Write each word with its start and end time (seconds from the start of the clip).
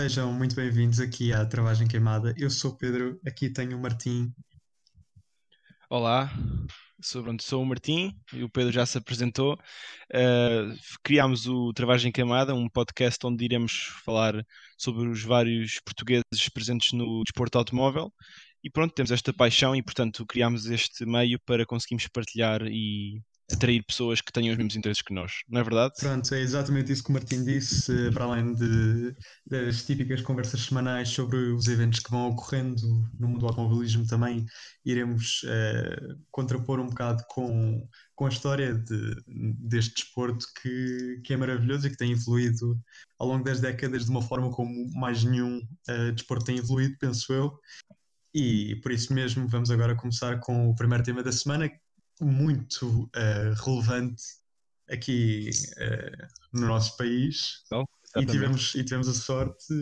Sejam 0.00 0.32
muito 0.32 0.54
bem-vindos 0.54 1.00
aqui 1.00 1.32
à 1.32 1.44
Travagem 1.44 1.88
Queimada. 1.88 2.32
Eu 2.38 2.48
sou 2.50 2.70
o 2.70 2.76
Pedro, 2.76 3.20
aqui 3.26 3.50
tenho 3.50 3.76
o 3.76 3.80
Martim. 3.80 4.32
Olá, 5.90 6.30
sou, 7.02 7.24
pronto, 7.24 7.42
sou 7.42 7.60
o 7.60 7.66
Martim 7.66 8.16
e 8.32 8.44
o 8.44 8.48
Pedro 8.48 8.72
já 8.72 8.86
se 8.86 8.96
apresentou. 8.96 9.54
Uh, 10.14 10.72
criámos 11.02 11.48
o 11.48 11.72
Travagem 11.72 12.12
Queimada, 12.12 12.54
um 12.54 12.68
podcast 12.68 13.18
onde 13.26 13.44
iremos 13.44 13.72
falar 14.04 14.34
sobre 14.78 15.08
os 15.08 15.24
vários 15.24 15.80
portugueses 15.80 16.48
presentes 16.54 16.92
no 16.92 17.24
desporto 17.24 17.58
automóvel. 17.58 18.12
E 18.62 18.70
pronto, 18.70 18.94
temos 18.94 19.10
esta 19.10 19.32
paixão 19.32 19.74
e, 19.74 19.82
portanto, 19.82 20.24
criámos 20.24 20.66
este 20.66 21.04
meio 21.04 21.40
para 21.44 21.66
conseguirmos 21.66 22.06
partilhar 22.06 22.62
e 22.68 23.20
atrair 23.50 23.82
pessoas 23.82 24.20
que 24.20 24.32
tenham 24.32 24.52
os 24.52 24.58
mesmos 24.58 24.76
interesses 24.76 25.02
que 25.02 25.12
nós, 25.12 25.42
não 25.48 25.60
é 25.60 25.64
verdade? 25.64 25.94
Pronto, 25.98 26.34
é 26.34 26.40
exatamente 26.40 26.92
isso 26.92 27.02
que 27.02 27.10
o 27.10 27.12
Martim 27.12 27.44
disse, 27.44 28.10
para 28.12 28.24
além 28.24 28.54
de, 28.54 29.16
das 29.46 29.84
típicas 29.84 30.20
conversas 30.20 30.60
semanais 30.60 31.08
sobre 31.08 31.36
os 31.52 31.66
eventos 31.66 32.00
que 32.00 32.10
vão 32.10 32.28
ocorrendo 32.28 32.76
no 33.18 33.28
mundo 33.28 33.40
do 33.40 33.46
automobilismo, 33.46 34.06
também 34.06 34.44
iremos 34.84 35.42
uh, 35.44 36.18
contrapor 36.30 36.78
um 36.78 36.88
bocado 36.88 37.24
com, 37.28 37.88
com 38.14 38.26
a 38.26 38.28
história 38.28 38.74
de, 38.74 39.16
deste 39.26 39.94
desporto 39.94 40.46
que, 40.60 41.20
que 41.24 41.32
é 41.32 41.36
maravilhoso 41.36 41.86
e 41.86 41.90
que 41.90 41.96
tem 41.96 42.12
evoluído 42.12 42.78
ao 43.18 43.28
longo 43.28 43.44
das 43.44 43.60
décadas 43.60 44.04
de 44.04 44.10
uma 44.10 44.22
forma 44.22 44.50
como 44.50 44.70
mais 44.92 45.24
nenhum 45.24 45.58
uh, 45.88 46.12
desporto 46.12 46.44
tem 46.44 46.58
evoluído, 46.58 46.96
penso 46.98 47.32
eu. 47.32 47.58
E 48.34 48.76
por 48.82 48.92
isso 48.92 49.12
mesmo 49.12 49.48
vamos 49.48 49.70
agora 49.70 49.96
começar 49.96 50.38
com 50.40 50.68
o 50.68 50.74
primeiro 50.74 51.02
tema 51.02 51.22
da 51.22 51.32
semana, 51.32 51.70
muito 52.20 53.04
uh, 53.16 53.64
relevante 53.64 54.22
aqui 54.90 55.50
uh, 55.76 56.26
no 56.52 56.66
nosso 56.66 56.96
país 56.96 57.64
oh, 57.72 57.84
e, 58.16 58.26
tivemos, 58.26 58.74
e 58.74 58.84
tivemos 58.84 59.08
a 59.08 59.14
sorte 59.14 59.74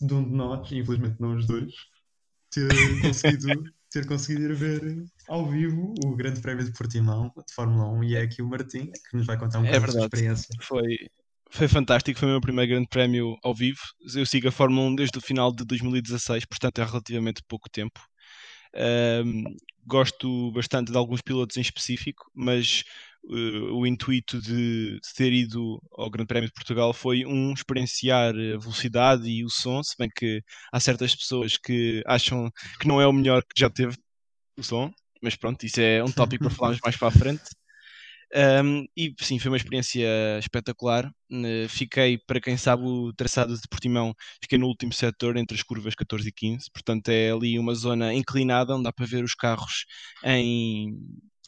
de 0.00 0.14
um 0.14 0.24
de 0.24 0.30
nós, 0.30 0.70
infelizmente 0.72 1.20
não 1.20 1.36
os 1.36 1.46
dois, 1.46 1.72
ter 2.50 2.68
conseguido, 3.02 3.64
ter 3.90 4.06
conseguido 4.06 4.44
ir 4.44 4.54
ver 4.54 5.04
ao 5.28 5.48
vivo 5.48 5.94
o 6.04 6.16
Grande 6.16 6.40
Prémio 6.40 6.64
de 6.64 6.72
Portimão 6.72 7.32
de 7.36 7.54
Fórmula 7.54 7.88
1 7.98 8.04
e 8.04 8.16
é 8.16 8.22
aqui 8.22 8.42
o 8.42 8.48
Martim 8.48 8.90
que 8.90 9.16
nos 9.16 9.26
vai 9.26 9.38
contar 9.38 9.60
um 9.60 9.66
é 9.66 9.78
bocado 9.78 9.98
da 9.98 10.04
experiência. 10.04 10.48
Foi, 10.60 10.96
foi 11.50 11.68
fantástico, 11.68 12.18
foi 12.18 12.28
o 12.28 12.32
meu 12.32 12.40
primeiro 12.40 12.72
grande 12.72 12.88
prémio 12.88 13.36
ao 13.42 13.54
vivo. 13.54 13.80
Eu 14.14 14.26
sigo 14.26 14.48
a 14.48 14.52
Fórmula 14.52 14.88
1 14.88 14.94
desde 14.96 15.18
o 15.18 15.22
final 15.22 15.54
de 15.54 15.64
2016, 15.64 16.44
portanto 16.46 16.80
é 16.80 16.84
relativamente 16.84 17.42
pouco 17.48 17.68
tempo. 17.70 18.00
Um, 18.76 19.44
gosto 19.86 20.50
bastante 20.52 20.90
de 20.90 20.98
alguns 20.98 21.20
pilotos 21.20 21.56
em 21.56 21.60
específico, 21.60 22.30
mas 22.34 22.82
uh, 23.24 23.74
o 23.74 23.86
intuito 23.86 24.40
de, 24.40 24.94
de, 24.94 25.14
ter 25.14 25.32
ido 25.32 25.80
ao 25.92 26.10
Grande 26.10 26.28
Prémio 26.28 26.48
de 26.48 26.54
Portugal 26.54 26.92
foi 26.92 27.24
um 27.24 27.52
experienciar 27.52 28.34
a 28.34 28.58
velocidade 28.58 29.28
e 29.28 29.44
o 29.44 29.50
som, 29.50 29.82
se 29.82 29.94
bem 29.98 30.08
que 30.14 30.42
há 30.72 30.80
certas 30.80 31.14
pessoas 31.14 31.56
que 31.56 32.02
acham 32.06 32.50
que 32.80 32.88
não 32.88 33.00
é 33.00 33.06
o 33.06 33.12
melhor 33.12 33.42
que 33.42 33.60
já 33.60 33.70
teve 33.70 33.96
o 34.58 34.62
som, 34.62 34.90
mas 35.22 35.36
pronto, 35.36 35.64
isso 35.64 35.80
é 35.80 36.02
um 36.02 36.10
tópico 36.12 36.44
para 36.44 36.54
falarmos 36.54 36.80
mais 36.82 36.96
para 36.96 37.08
a 37.08 37.12
frente. 37.12 37.44
Um, 38.36 38.84
e 38.96 39.14
sim, 39.20 39.38
foi 39.38 39.50
uma 39.50 39.56
experiência 39.56 40.08
espetacular. 40.40 41.08
Fiquei, 41.68 42.18
para 42.18 42.40
quem 42.40 42.56
sabe, 42.56 42.82
o 42.84 43.12
traçado 43.12 43.54
de 43.54 43.68
Portimão, 43.68 44.14
fiquei 44.42 44.58
no 44.58 44.66
último 44.66 44.92
setor 44.92 45.36
entre 45.36 45.56
as 45.56 45.62
curvas 45.62 45.94
14 45.94 46.28
e 46.28 46.32
15, 46.32 46.70
portanto 46.72 47.08
é 47.08 47.30
ali 47.30 47.58
uma 47.58 47.74
zona 47.74 48.12
inclinada 48.14 48.74
onde 48.74 48.84
dá 48.84 48.92
para 48.92 49.06
ver 49.06 49.24
os 49.24 49.34
carros 49.34 49.84
em, 50.24 50.96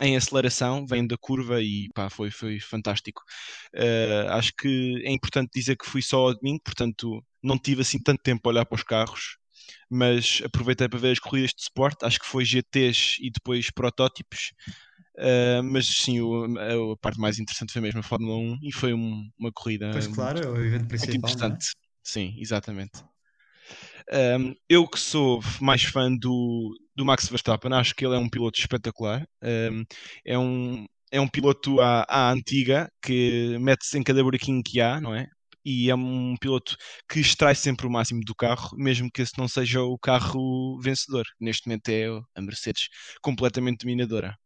em 0.00 0.16
aceleração, 0.16 0.86
vem 0.86 1.06
da 1.06 1.16
curva 1.16 1.60
e 1.62 1.88
pá, 1.94 2.08
foi, 2.10 2.30
foi 2.30 2.60
fantástico. 2.60 3.22
Uh, 3.74 4.30
acho 4.30 4.52
que 4.56 5.02
é 5.04 5.12
importante 5.12 5.50
dizer 5.54 5.76
que 5.76 5.86
fui 5.88 6.02
só 6.02 6.18
ao 6.28 6.34
domingo, 6.34 6.60
portanto 6.64 7.24
não 7.42 7.58
tive 7.58 7.82
assim 7.82 7.98
tanto 8.02 8.22
tempo 8.22 8.48
a 8.48 8.52
olhar 8.52 8.64
para 8.66 8.76
os 8.76 8.82
carros, 8.82 9.38
mas 9.90 10.40
aproveitei 10.44 10.88
para 10.88 10.98
ver 10.98 11.12
as 11.12 11.18
corridas 11.18 11.52
de 11.56 11.64
suporte, 11.64 12.04
acho 12.04 12.18
que 12.20 12.26
foi 12.26 12.44
GTs 12.44 13.16
e 13.20 13.30
depois 13.30 13.70
protótipos. 13.70 14.52
Uh, 15.18 15.62
mas 15.62 15.86
sim, 15.86 16.20
o, 16.20 16.44
a, 16.58 16.92
a, 16.92 16.96
parte 16.98 17.18
mais 17.18 17.38
interessante 17.38 17.72
foi 17.72 17.80
mesmo 17.80 18.00
a 18.00 18.02
Fórmula 18.02 18.36
1 18.36 18.58
e 18.62 18.72
foi 18.72 18.92
um, 18.92 19.26
uma 19.38 19.50
corrida 19.50 19.90
pois 19.90 20.06
claro, 20.08 20.40
muito, 20.40 20.58
é 20.58 20.60
o 20.60 20.64
evento 20.64 20.86
principal, 20.86 21.14
muito 21.14 21.30
interessante. 21.30 21.68
É? 21.68 21.86
Sim, 22.02 22.34
exatamente. 22.38 23.02
Um, 24.12 24.54
eu 24.68 24.86
que 24.86 25.00
sou 25.00 25.40
mais 25.60 25.82
fã 25.82 26.14
do, 26.14 26.72
do 26.94 27.04
Max 27.04 27.28
Verstappen, 27.28 27.72
acho 27.72 27.94
que 27.94 28.04
ele 28.06 28.14
é 28.14 28.18
um 28.18 28.28
piloto 28.28 28.58
espetacular. 28.58 29.26
Um, 29.42 29.84
é, 30.24 30.38
um, 30.38 30.86
é 31.10 31.20
um 31.20 31.28
piloto 31.28 31.80
à, 31.80 32.04
à 32.08 32.30
antiga 32.30 32.88
que 33.02 33.56
mete-se 33.58 33.98
em 33.98 34.02
cada 34.02 34.22
buraquinho 34.22 34.62
que 34.62 34.80
há, 34.80 35.00
não 35.00 35.14
é? 35.14 35.26
E 35.64 35.90
é 35.90 35.94
um 35.96 36.36
piloto 36.40 36.76
que 37.08 37.18
extrai 37.18 37.54
sempre 37.56 37.86
o 37.86 37.90
máximo 37.90 38.20
do 38.24 38.34
carro, 38.34 38.76
mesmo 38.76 39.10
que 39.12 39.22
esse 39.22 39.36
não 39.36 39.48
seja 39.48 39.82
o 39.82 39.98
carro 39.98 40.78
vencedor. 40.80 41.24
Neste 41.40 41.66
momento 41.66 41.88
é 41.88 42.06
a 42.36 42.42
Mercedes 42.42 42.88
completamente 43.20 43.78
dominadora. 43.78 44.36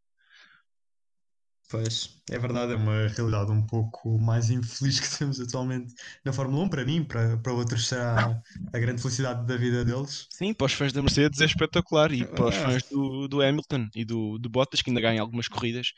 Pois, 1.71 2.21
é 2.29 2.37
verdade, 2.37 2.73
é 2.73 2.77
uma 2.77 3.07
realidade 3.07 3.53
um 3.53 3.65
pouco 3.65 4.19
mais 4.19 4.51
infeliz 4.51 4.99
que 4.99 5.19
temos 5.19 5.41
atualmente 5.41 5.95
na 6.25 6.33
Fórmula 6.33 6.65
1. 6.65 6.69
Para 6.69 6.85
mim, 6.85 7.05
para, 7.05 7.37
para 7.37 7.53
outros, 7.53 7.87
será 7.87 8.43
a 8.73 8.79
grande 8.81 9.01
felicidade 9.01 9.47
da 9.47 9.57
vida 9.57 9.85
deles. 9.85 10.27
Sim, 10.31 10.53
para 10.53 10.65
os 10.67 10.73
fãs 10.73 10.93
da 10.93 11.01
Mercedes 11.01 11.41
é 11.41 11.45
espetacular 11.45 12.11
e 12.11 12.27
para 12.27 12.49
os 12.49 12.57
é. 12.57 12.59
fãs 12.59 12.83
do, 12.91 13.29
do 13.29 13.41
Hamilton 13.41 13.89
e 13.95 14.05
do, 14.05 14.37
do 14.37 14.49
Bottas, 14.49 14.83
que 14.83 14.91
ainda 14.91 15.01
ganham 15.01 15.23
algumas 15.23 15.47
corridas. 15.47 15.93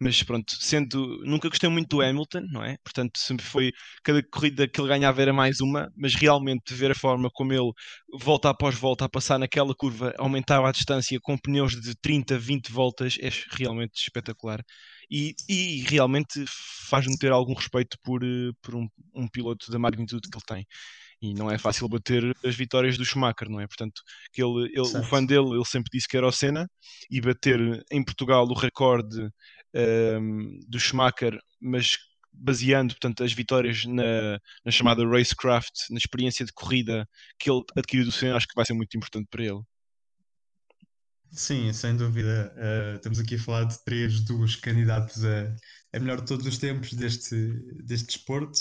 Mas 0.00 0.22
pronto, 0.22 0.54
sendo. 0.58 1.20
Nunca 1.24 1.48
gostei 1.48 1.68
muito 1.68 1.96
do 1.96 2.02
Hamilton, 2.02 2.42
não 2.50 2.64
é? 2.64 2.76
Portanto, 2.82 3.18
sempre 3.18 3.44
foi. 3.44 3.70
Cada 4.02 4.22
corrida 4.22 4.66
que 4.66 4.80
ele 4.80 4.88
ganhava 4.88 5.20
era 5.20 5.32
mais 5.32 5.60
uma, 5.60 5.92
mas 5.96 6.14
realmente 6.14 6.72
ver 6.72 6.92
a 6.92 6.94
forma 6.94 7.28
como 7.32 7.52
ele 7.52 7.70
volta 8.18 8.48
após 8.48 8.74
volta 8.74 9.04
a 9.04 9.08
passar 9.08 9.38
naquela 9.38 9.74
curva, 9.74 10.14
aumentava 10.18 10.68
a 10.68 10.72
distância 10.72 11.18
com 11.22 11.36
pneus 11.36 11.78
de 11.78 11.94
30, 12.00 12.38
20 12.38 12.72
voltas, 12.72 13.18
é 13.20 13.28
realmente 13.56 14.00
espetacular 14.00 14.62
e, 15.10 15.34
e 15.48 15.82
realmente 15.88 16.44
faz-me 16.88 17.18
ter 17.18 17.32
algum 17.32 17.54
respeito 17.54 17.98
por, 18.02 18.22
eh, 18.22 18.52
por 18.62 18.76
um, 18.76 18.88
um, 19.14 19.28
piloto 19.28 19.70
da 19.70 19.78
magnitude 19.78 20.28
que 20.30 20.36
ele 20.36 20.44
tem. 20.46 20.66
E 21.22 21.34
não 21.34 21.50
é 21.50 21.58
fácil 21.58 21.88
bater 21.88 22.34
as 22.44 22.54
vitórias 22.54 22.96
do 22.96 23.04
Schumacher, 23.04 23.48
não 23.50 23.60
é? 23.60 23.66
Portanto, 23.66 24.00
que 24.32 24.42
ele, 24.42 24.68
ele 24.68 24.80
o 24.80 25.02
fã 25.04 25.22
dele, 25.22 25.50
ele 25.50 25.64
sempre 25.66 25.90
disse 25.92 26.08
que 26.08 26.16
era 26.16 26.26
o 26.26 26.32
Senna, 26.32 26.66
e 27.10 27.20
bater 27.20 27.60
em 27.90 28.02
Portugal 28.02 28.46
o 28.46 28.54
recorde 28.54 29.28
do 30.66 30.78
Schumacher, 30.78 31.38
mas 31.60 31.96
baseando 32.32 32.94
portanto, 32.94 33.24
as 33.24 33.32
vitórias 33.32 33.84
na, 33.84 34.40
na, 34.64 34.70
chamada 34.70 35.06
racecraft, 35.06 35.72
na 35.90 35.98
experiência 35.98 36.44
de 36.44 36.52
corrida 36.52 37.08
que 37.38 37.50
ele 37.50 37.62
adquiriu 37.76 38.04
do 38.04 38.12
Senna, 38.12 38.36
acho 38.36 38.46
que 38.46 38.54
vai 38.54 38.64
ser 38.64 38.72
muito 38.72 38.96
importante 38.96 39.28
para 39.30 39.44
ele. 39.44 39.60
Sim, 41.32 41.72
sem 41.72 41.96
dúvida. 41.96 42.52
Uh, 42.56 42.96
estamos 42.96 43.20
aqui 43.20 43.36
a 43.36 43.38
falar 43.38 43.64
de 43.64 43.82
três 43.84 44.20
dos 44.20 44.56
candidatos 44.56 45.24
a, 45.24 45.54
a 45.92 46.00
melhor 46.00 46.20
de 46.20 46.26
todos 46.26 46.44
os 46.44 46.58
tempos 46.58 46.92
deste, 46.92 47.52
deste 47.84 48.06
desporto. 48.06 48.58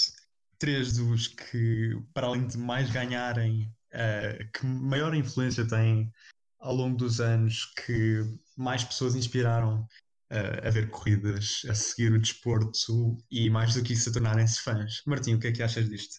Três 0.59 0.93
dos 0.93 1.27
que, 1.27 1.97
para 2.13 2.27
além 2.27 2.45
de 2.45 2.57
mais 2.57 2.91
ganharem, 2.91 3.73
uh, 3.93 4.51
que 4.51 4.65
maior 4.65 5.15
influência 5.15 5.67
têm 5.67 6.11
ao 6.59 6.75
longo 6.75 6.97
dos 6.97 7.19
anos, 7.19 7.65
que 7.65 8.23
mais 8.55 8.83
pessoas 8.83 9.15
inspiraram 9.15 9.87
uh, 10.31 10.67
a 10.67 10.69
ver 10.69 10.89
corridas, 10.89 11.61
a 11.69 11.73
seguir 11.73 12.11
o 12.11 12.19
desporto 12.19 13.17
e 13.31 13.49
mais 13.49 13.73
do 13.73 13.83
que 13.83 13.93
isso 13.93 14.09
a 14.09 14.13
tornarem-se 14.13 14.61
fãs. 14.61 15.01
Martim, 15.05 15.35
o 15.35 15.39
que 15.39 15.47
é 15.47 15.51
que 15.51 15.63
achas 15.63 15.89
disto? 15.89 16.15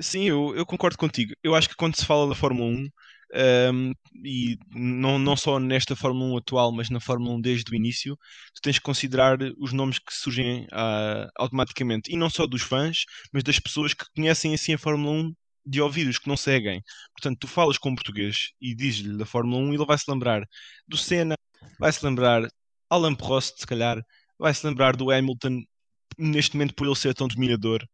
Sim, 0.00 0.24
eu, 0.24 0.54
eu 0.54 0.64
concordo 0.64 0.96
contigo. 0.96 1.34
Eu 1.42 1.54
acho 1.54 1.68
que 1.68 1.76
quando 1.76 1.96
se 1.96 2.06
fala 2.06 2.28
da 2.28 2.34
Fórmula 2.34 2.70
1, 2.70 2.88
um, 3.34 3.92
e 4.24 4.58
não, 4.74 5.18
não 5.18 5.36
só 5.36 5.58
nesta 5.58 5.94
Fórmula 5.96 6.34
1 6.34 6.36
atual, 6.38 6.72
mas 6.72 6.88
na 6.88 7.00
Fórmula 7.00 7.34
1 7.36 7.40
desde 7.40 7.72
o 7.72 7.74
início, 7.74 8.16
tu 8.54 8.60
tens 8.62 8.78
que 8.78 8.84
considerar 8.84 9.38
os 9.58 9.72
nomes 9.72 9.98
que 9.98 10.14
surgem 10.14 10.64
uh, 10.66 11.28
automaticamente, 11.36 12.12
e 12.12 12.16
não 12.16 12.30
só 12.30 12.46
dos 12.46 12.62
fãs, 12.62 13.04
mas 13.32 13.42
das 13.42 13.58
pessoas 13.58 13.92
que 13.92 14.04
conhecem 14.14 14.54
assim 14.54 14.74
a 14.74 14.78
Fórmula 14.78 15.12
1 15.12 15.34
de 15.66 15.80
ouvidos, 15.82 16.18
que 16.18 16.28
não 16.28 16.36
seguem. 16.36 16.82
Portanto, 17.14 17.38
tu 17.40 17.46
falas 17.46 17.76
com 17.76 17.90
um 17.90 17.94
português 17.94 18.50
e 18.60 18.74
dizes-lhe 18.74 19.18
da 19.18 19.26
Fórmula 19.26 19.62
1 19.62 19.72
e 19.72 19.76
ele 19.76 19.86
vai 19.86 19.98
se 19.98 20.10
lembrar 20.10 20.46
do 20.86 20.96
Senna, 20.96 21.34
vai 21.78 21.92
se 21.92 22.04
lembrar 22.04 22.48
Alan 22.90 23.14
Prost, 23.14 23.60
se 23.60 23.66
calhar, 23.66 24.02
vai 24.38 24.52
se 24.54 24.66
lembrar 24.66 24.96
do 24.96 25.10
Hamilton, 25.10 25.62
neste 26.16 26.56
momento 26.56 26.74
por 26.74 26.86
ele 26.86 26.96
ser 26.96 27.14
tão 27.14 27.28
dominador. 27.28 27.84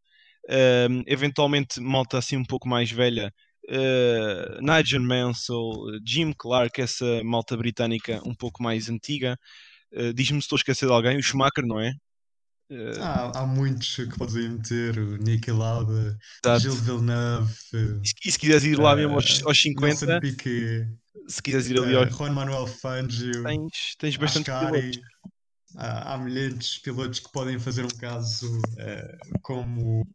Eventualmente, 1.07 1.81
malta 1.81 2.19
assim 2.19 2.37
um 2.37 2.45
pouco 2.45 2.69
mais 2.69 2.91
velha 2.91 3.33
uh, 3.69 4.61
Nigel 4.61 5.03
Mansell, 5.03 5.73
Jim 6.05 6.33
Clark, 6.37 6.81
essa 6.81 7.23
malta 7.25 7.57
britânica 7.57 8.21
um 8.25 8.35
pouco 8.35 8.63
mais 8.63 8.89
antiga. 8.89 9.39
Uh, 9.93 10.13
Diz-me 10.13 10.41
se 10.41 10.47
estou 10.47 10.57
a 10.57 10.61
esquecer 10.61 10.87
de 10.87 10.93
alguém, 10.93 11.17
o 11.17 11.23
Schumacher, 11.23 11.65
não 11.65 11.81
é? 11.81 11.93
Uh, 12.71 13.01
há, 13.01 13.41
há 13.41 13.47
muitos 13.47 13.95
que 13.95 14.19
podem 14.19 14.51
meter, 14.51 14.99
o 14.99 15.17
Nicky 15.19 15.51
Lauda, 15.51 16.17
Gilles 16.61 16.81
Villeneuve. 16.81 17.53
E, 18.25 18.33
se 18.33 18.39
quiseres 18.39 18.65
ir 18.65 18.79
lá 18.79 18.97
mesmo 18.97 19.15
aos, 19.15 19.43
aos 19.45 19.61
50, 19.61 20.21
Piquet, 20.21 20.89
se 21.29 21.43
quiseres 21.43 21.69
ir 21.69 21.79
ali 21.79 21.97
ao... 21.97 22.07
Juan 22.11 22.33
Manuel 22.33 22.67
Fangio, 22.67 23.43
tens, 23.43 23.97
tens 23.99 24.17
bastante 24.17 24.51
pilotos. 24.51 25.01
Há, 25.77 26.15
há 26.15 26.19
milhares 26.19 26.67
de 26.67 26.81
pilotos 26.81 27.19
que 27.19 27.33
podem 27.33 27.59
fazer 27.59 27.85
um 27.85 27.97
caso 27.99 28.61
como 29.43 30.07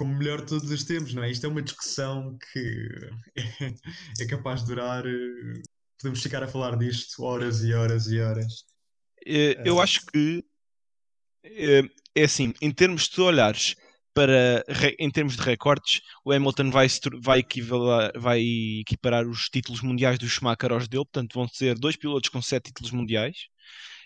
como 0.00 0.16
melhor 0.16 0.40
de 0.40 0.46
todos 0.46 0.70
os 0.70 0.82
tempos, 0.82 1.12
não 1.12 1.22
é? 1.22 1.30
Isto 1.30 1.44
é 1.44 1.48
uma 1.50 1.60
discussão 1.60 2.38
que 2.52 2.88
é, 4.18 4.26
capaz 4.26 4.62
de 4.62 4.68
durar. 4.68 5.04
Eh, 5.06 5.62
podemos 5.98 6.22
ficar 6.22 6.42
a 6.42 6.48
falar 6.48 6.78
disto 6.78 7.22
horas 7.22 7.62
e 7.62 7.74
horas 7.74 8.06
e 8.06 8.18
horas. 8.18 8.64
Eh, 9.26 9.60
eu 9.62 9.78
acho 9.78 10.06
que 10.06 10.42
é 12.14 12.24
assim, 12.24 12.54
em 12.62 12.70
termos 12.70 13.10
de 13.10 13.20
olhares 13.20 13.76
para 14.14 14.64
em 14.98 15.10
termos 15.10 15.36
de 15.36 15.42
recortes, 15.42 16.00
o 16.24 16.32
Hamilton 16.32 16.70
vai, 16.70 16.88
vai, 17.20 17.44
vai 18.16 18.40
equiparar 18.80 19.26
os 19.26 19.48
títulos 19.48 19.82
mundiais 19.82 20.18
do 20.18 20.28
Schumacher 20.28 20.72
aos 20.72 20.88
dele, 20.88 21.04
portanto 21.04 21.34
vão 21.34 21.48
ser 21.48 21.78
dois 21.78 21.96
pilotos 21.96 22.28
com 22.30 22.42
sete 22.42 22.66
títulos 22.66 22.90
mundiais. 22.92 23.36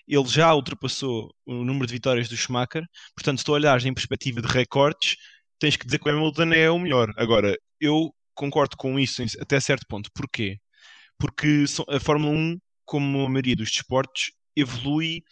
Ele 0.07 0.27
já 0.27 0.55
ultrapassou 0.55 1.35
o 1.47 1.65
número 1.65 1.87
de 1.87 1.95
vitórias 1.95 2.29
do 2.29 2.37
Schumacher, 2.37 2.85
portanto, 3.15 3.39
se 3.39 3.45
tu 3.45 3.53
olhares 3.53 3.85
em 3.87 3.95
perspectiva 3.95 4.43
de 4.43 4.49
recortes, 4.49 5.17
tens 5.59 5.77
que 5.77 5.87
dizer 5.87 5.99
que 5.99 6.09
o 6.09 6.13
Hamilton 6.13 6.53
é 6.53 6.71
o 6.71 6.79
melhor. 6.79 7.13
Agora, 7.17 7.57
eu 7.81 8.15
concordo 8.35 8.77
com 8.77 8.99
isso 8.99 9.23
até 9.41 9.59
certo 9.61 9.87
ponto. 9.89 10.11
Porquê? 10.15 10.59
Porque 11.19 11.65
a 11.89 12.01
Fórmula 12.01 12.37
1, 12.37 12.59
como 12.85 13.25
a 13.25 13.29
maioria 13.29 13.57
dos 13.57 13.71
desportos, 13.71 14.33
evolui 14.57 15.23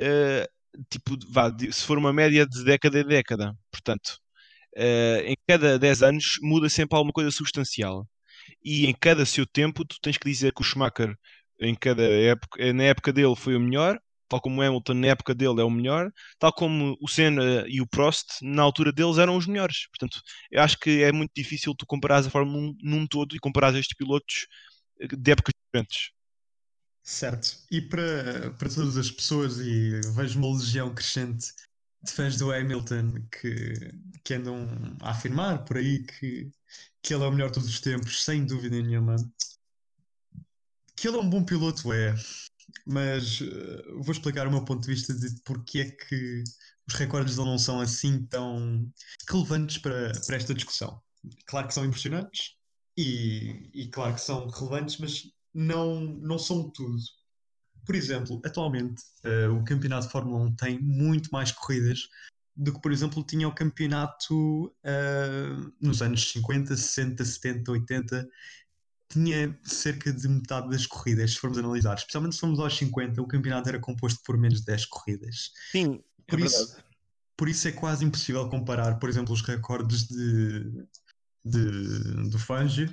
uh, 0.00 0.46
tipo, 0.90 1.16
vá, 1.30 1.50
se 1.70 1.84
for 1.84 1.98
uma 1.98 2.12
média 2.12 2.46
de 2.46 2.64
década 2.64 3.00
em 3.00 3.06
década. 3.06 3.54
Portanto, 3.70 4.18
uh, 4.76 5.20
em 5.24 5.36
cada 5.46 5.78
10 5.78 6.02
anos 6.02 6.38
muda 6.42 6.68
sempre 6.68 6.96
alguma 6.96 7.12
coisa 7.12 7.30
substancial. 7.30 8.06
E 8.64 8.86
em 8.86 8.94
cada 8.94 9.24
seu 9.26 9.46
tempo, 9.46 9.84
tu 9.84 9.96
tens 10.02 10.18
que 10.18 10.28
dizer 10.28 10.52
que 10.52 10.62
o 10.62 10.64
Schumacher, 10.64 11.14
em 11.60 11.74
cada 11.74 12.02
época, 12.02 12.72
na 12.72 12.84
época 12.84 13.12
dele 13.12 13.36
foi 13.36 13.56
o 13.56 13.60
melhor, 13.60 13.98
tal 14.28 14.40
como 14.40 14.60
o 14.60 14.64
Hamilton 14.64 14.94
na 14.94 15.08
época 15.08 15.34
dele 15.34 15.60
é 15.60 15.64
o 15.64 15.70
melhor, 15.70 16.10
tal 16.38 16.52
como 16.52 16.96
o 17.00 17.08
Senna 17.08 17.64
e 17.68 17.80
o 17.80 17.86
Prost 17.86 18.40
na 18.42 18.62
altura 18.62 18.92
deles 18.92 19.18
eram 19.18 19.36
os 19.36 19.46
melhores. 19.46 19.86
Portanto, 19.88 20.22
eu 20.50 20.62
acho 20.62 20.78
que 20.78 21.02
é 21.02 21.12
muito 21.12 21.32
difícil 21.36 21.74
tu 21.74 21.86
comparares 21.86 22.26
a 22.26 22.30
Fórmula 22.30 22.58
1 22.58 22.76
num 22.82 23.06
todo 23.06 23.36
e 23.36 23.38
comparares 23.38 23.78
estes 23.78 23.96
pilotos 23.96 24.46
de 24.98 25.32
épocas 25.32 25.52
diferentes. 25.66 26.10
Certo. 27.02 27.58
E 27.70 27.80
para, 27.80 28.52
para 28.52 28.68
todas 28.68 28.96
as 28.96 29.10
pessoas, 29.10 29.58
e 29.58 30.00
vejo 30.14 30.38
uma 30.38 30.56
legião 30.56 30.94
crescente 30.94 31.52
de 32.02 32.12
fãs 32.12 32.36
do 32.36 32.52
Hamilton 32.52 33.14
que, 33.30 33.74
que 34.24 34.34
andam 34.34 34.68
a 35.00 35.10
afirmar 35.10 35.64
por 35.64 35.76
aí 35.76 36.04
que, 36.04 36.50
que 37.02 37.14
ele 37.14 37.24
é 37.24 37.26
o 37.26 37.32
melhor 37.32 37.48
de 37.48 37.54
todos 37.54 37.68
os 37.68 37.80
tempos, 37.80 38.24
sem 38.24 38.44
dúvida 38.44 38.80
nenhuma. 38.80 39.16
Que 40.96 41.08
ele 41.08 41.16
é 41.16 41.20
um 41.20 41.28
bom 41.28 41.44
piloto, 41.44 41.92
é. 41.92 42.14
Mas 42.86 43.40
uh, 43.40 44.02
vou 44.02 44.12
explicar 44.12 44.46
o 44.46 44.50
meu 44.50 44.64
ponto 44.64 44.82
de 44.82 44.94
vista 44.94 45.12
de 45.12 45.28
porque 45.44 45.80
é 45.80 45.90
que 45.90 46.44
os 46.88 46.94
recordes 46.94 47.36
dele 47.36 47.48
não 47.48 47.58
são 47.58 47.80
assim 47.80 48.24
tão 48.26 48.90
relevantes 49.28 49.78
para, 49.78 50.12
para 50.26 50.36
esta 50.36 50.54
discussão. 50.54 51.00
Claro 51.46 51.68
que 51.68 51.74
são 51.74 51.84
impressionantes 51.84 52.56
e, 52.96 53.70
e 53.74 53.88
claro 53.88 54.14
que 54.14 54.20
são 54.20 54.48
relevantes, 54.48 54.98
mas 54.98 55.22
não, 55.54 56.00
não 56.00 56.38
são 56.38 56.70
tudo. 56.70 56.98
Por 57.84 57.94
exemplo, 57.94 58.40
atualmente 58.44 59.02
uh, 59.24 59.52
o 59.54 59.64
campeonato 59.64 60.06
de 60.06 60.12
Fórmula 60.12 60.44
1 60.44 60.56
tem 60.56 60.80
muito 60.80 61.30
mais 61.30 61.50
corridas 61.50 62.08
do 62.54 62.72
que, 62.72 62.80
por 62.80 62.92
exemplo, 62.92 63.24
tinha 63.24 63.48
o 63.48 63.54
campeonato 63.54 64.66
uh, 64.66 65.72
nos 65.80 66.02
anos 66.02 66.30
50, 66.30 66.76
60, 66.76 67.24
70, 67.24 67.72
80. 67.72 68.28
Tinha 69.08 69.58
cerca 69.62 70.12
de 70.12 70.28
metade 70.28 70.70
das 70.70 70.86
corridas, 70.86 71.32
se 71.32 71.38
formos 71.38 71.58
analisar. 71.58 71.94
Especialmente 71.94 72.34
se 72.34 72.40
formos 72.40 72.60
aos 72.60 72.76
50, 72.76 73.20
o 73.20 73.26
campeonato 73.26 73.68
era 73.68 73.80
composto 73.80 74.20
por 74.24 74.38
menos 74.38 74.60
de 74.60 74.66
10 74.66 74.86
corridas. 74.86 75.52
Sim, 75.70 76.02
é 76.26 76.30
por 76.30 76.40
é 76.40 76.44
isso, 76.44 76.66
verdade. 76.66 76.84
Por 77.36 77.48
isso 77.48 77.68
é 77.68 77.72
quase 77.72 78.04
impossível 78.04 78.48
comparar, 78.48 78.98
por 78.98 79.08
exemplo, 79.08 79.34
os 79.34 79.42
recordes 79.42 80.06
de, 80.06 80.86
de, 81.44 82.30
do 82.30 82.38
Fangio 82.38 82.88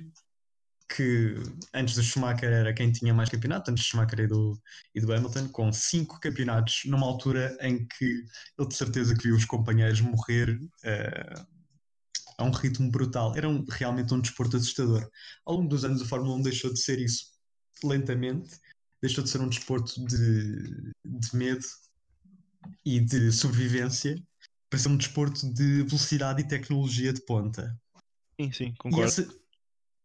que 0.90 1.36
antes 1.74 1.96
do 1.96 2.04
Schumacher 2.04 2.52
era 2.52 2.74
quem 2.74 2.92
tinha 2.92 3.14
mais 3.14 3.30
campeonato, 3.30 3.70
antes 3.70 3.84
do 3.84 3.88
Schumacher 3.88 4.22
e 4.22 4.28
do, 4.28 4.60
e 4.96 5.00
do 5.00 5.14
Hamilton, 5.14 5.48
com 5.50 5.72
cinco 5.72 6.20
campeonatos, 6.20 6.82
numa 6.86 7.06
altura 7.06 7.56
em 7.62 7.86
que 7.86 8.26
ele 8.58 8.68
de 8.68 8.76
certeza 8.76 9.16
que 9.16 9.24
viu 9.24 9.36
os 9.36 9.46
companheiros 9.46 10.02
morrer 10.02 10.60
uh, 10.60 11.48
a 12.38 12.44
um 12.44 12.52
ritmo 12.52 12.90
brutal. 12.90 13.36
Era 13.38 13.48
um, 13.48 13.64
realmente 13.70 14.14
um 14.14 14.20
desporto 14.20 14.58
assustador. 14.58 15.08
Ao 15.46 15.56
longo 15.56 15.70
dos 15.70 15.86
anos, 15.86 16.02
a 16.02 16.06
Fórmula 16.06 16.36
1 16.38 16.42
deixou 16.42 16.74
de 16.74 16.80
ser 16.80 17.00
isso 17.00 17.28
lentamente, 17.84 18.60
deixou 19.02 19.24
de 19.24 19.30
ser 19.30 19.42
um 19.42 19.48
desporto 19.48 20.04
de, 20.06 20.92
de 21.06 21.36
medo 21.36 21.66
e 22.84 23.00
de 23.00 23.32
sobrevivência 23.32 24.16
para 24.70 24.80
ser 24.80 24.90
um 24.90 24.98
desporto 24.98 25.52
de 25.54 25.84
velocidade 25.84 26.42
e 26.42 26.48
tecnologia 26.48 27.14
de 27.14 27.22
ponta. 27.22 27.80
Sim, 28.40 28.52
sim, 28.52 28.74
concordo. 28.78 29.40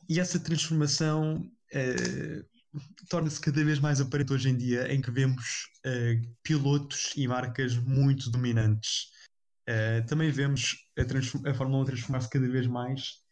E 0.08 0.20
essa, 0.20 0.38
transformação 0.38 1.50
uh, 1.72 2.78
torna-se 3.08 3.40
cada 3.40 3.64
vez 3.64 3.78
mais 3.78 4.00
aparente 4.00 4.32
hoje 4.32 4.48
em 4.48 4.56
dia, 4.56 4.92
em 4.92 5.00
que 5.00 5.10
vemos 5.10 5.68
uh, 5.86 6.34
pilotos 6.42 7.12
e 7.16 7.26
marcas 7.26 7.76
muito 7.76 8.30
dominantes. 8.30 9.12
Uh, 9.68 10.06
também 10.06 10.30
vemos 10.30 10.76
a, 10.98 11.50
a 11.50 11.54
Fórmula 11.54 11.82
1 11.82 11.86
transformar-se 11.86 12.30
cada 12.30 12.48
vez 12.48 12.66
mais, 12.66 13.22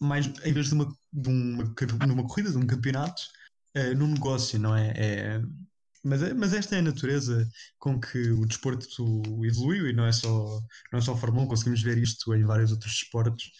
mais 0.00 0.26
em 0.44 0.52
vez 0.52 0.68
de 0.68 0.74
uma, 0.74 0.96
de 1.12 1.28
uma, 1.28 1.64
de 1.64 2.12
uma 2.12 2.26
corrida, 2.26 2.50
de 2.50 2.58
um 2.58 2.66
campeonato, 2.66 3.22
num 3.94 4.06
negócio, 4.06 4.58
não 4.58 4.74
é? 4.74 4.92
é 4.96 5.42
mas, 6.02 6.32
mas 6.34 6.54
esta 6.54 6.76
é 6.76 6.78
a 6.78 6.82
natureza 6.82 7.46
com 7.78 8.00
que 8.00 8.30
o 8.30 8.46
desporto 8.46 8.86
evoluiu 9.44 9.88
e 9.88 9.92
não 9.92 10.06
é 10.06 10.12
só, 10.12 10.60
não 10.92 10.98
é 10.98 11.02
só 11.02 11.12
a 11.12 11.16
Fórmula 11.16 11.44
1, 11.44 11.48
conseguimos 11.48 11.82
ver 11.82 11.98
isto 11.98 12.32
em 12.32 12.44
vários 12.44 12.70
outros 12.70 12.92
desportos 12.92 13.50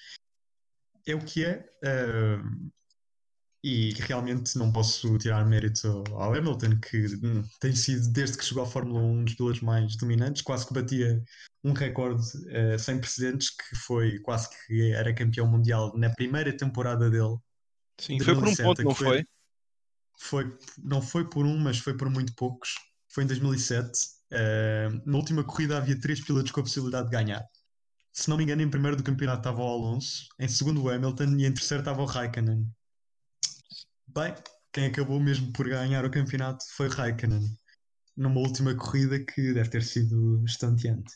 é 1.06 1.14
o 1.14 1.20
que 1.20 1.44
é. 1.44 1.64
Uh, 1.82 2.70
e 3.64 3.92
realmente 3.94 4.56
não 4.56 4.70
posso 4.70 5.18
tirar 5.18 5.44
mérito 5.44 6.04
ao 6.12 6.34
Hamilton, 6.34 6.78
que 6.78 7.06
hum, 7.16 7.42
tem 7.58 7.74
sido, 7.74 8.12
desde 8.12 8.38
que 8.38 8.44
chegou 8.44 8.62
à 8.62 8.66
Fórmula 8.66 9.00
1, 9.00 9.10
um 9.10 9.24
dos 9.24 9.34
pilotos 9.34 9.60
mais 9.60 9.96
dominantes, 9.96 10.42
quase 10.42 10.66
que 10.66 10.74
batia 10.74 11.20
um 11.64 11.72
recorde 11.72 12.22
uh, 12.22 12.78
sem 12.78 13.00
precedentes, 13.00 13.50
que 13.50 13.76
foi 13.76 14.20
quase 14.20 14.48
que 14.50 14.92
era 14.92 15.14
campeão 15.14 15.48
mundial 15.48 15.92
na 15.96 16.10
primeira 16.10 16.56
temporada 16.56 17.10
dele. 17.10 17.36
Sim, 17.98 18.20
foi 18.20 18.34
por 18.34 18.46
um 18.48 18.54
ponto, 18.54 18.82
não 18.84 18.94
foi? 18.94 19.24
Foi, 20.18 20.58
não 20.78 21.02
foi 21.02 21.28
por 21.28 21.44
um, 21.44 21.58
mas 21.58 21.78
foi 21.78 21.96
por 21.96 22.08
muito 22.08 22.34
poucos. 22.34 22.74
Foi 23.08 23.24
em 23.24 23.26
2007. 23.26 23.90
Uh, 24.32 25.02
na 25.10 25.16
última 25.16 25.42
corrida 25.42 25.76
havia 25.76 25.98
três 25.98 26.20
pilotos 26.20 26.52
com 26.52 26.60
a 26.60 26.62
possibilidade 26.62 27.06
de 27.06 27.12
ganhar 27.12 27.44
se 28.16 28.30
não 28.30 28.38
me 28.38 28.44
engano, 28.44 28.62
em 28.62 28.70
primeiro 28.70 28.96
do 28.96 29.02
campeonato 29.02 29.40
estava 29.40 29.62
o 29.62 29.68
Alonso, 29.68 30.26
em 30.38 30.48
segundo 30.48 30.82
o 30.82 30.88
Hamilton 30.88 31.36
e 31.36 31.44
em 31.44 31.52
terceiro 31.52 31.82
estava 31.82 32.00
o 32.00 32.06
Raikkonen. 32.06 32.66
Bem, 34.06 34.34
quem 34.72 34.86
acabou 34.86 35.20
mesmo 35.20 35.52
por 35.52 35.68
ganhar 35.68 36.02
o 36.02 36.10
campeonato 36.10 36.64
foi 36.74 36.88
o 36.88 36.90
Raikkonen, 36.90 37.44
numa 38.16 38.40
última 38.40 38.74
corrida 38.74 39.22
que 39.22 39.52
deve 39.52 39.68
ter 39.68 39.82
sido 39.82 40.42
estonteante. 40.46 41.12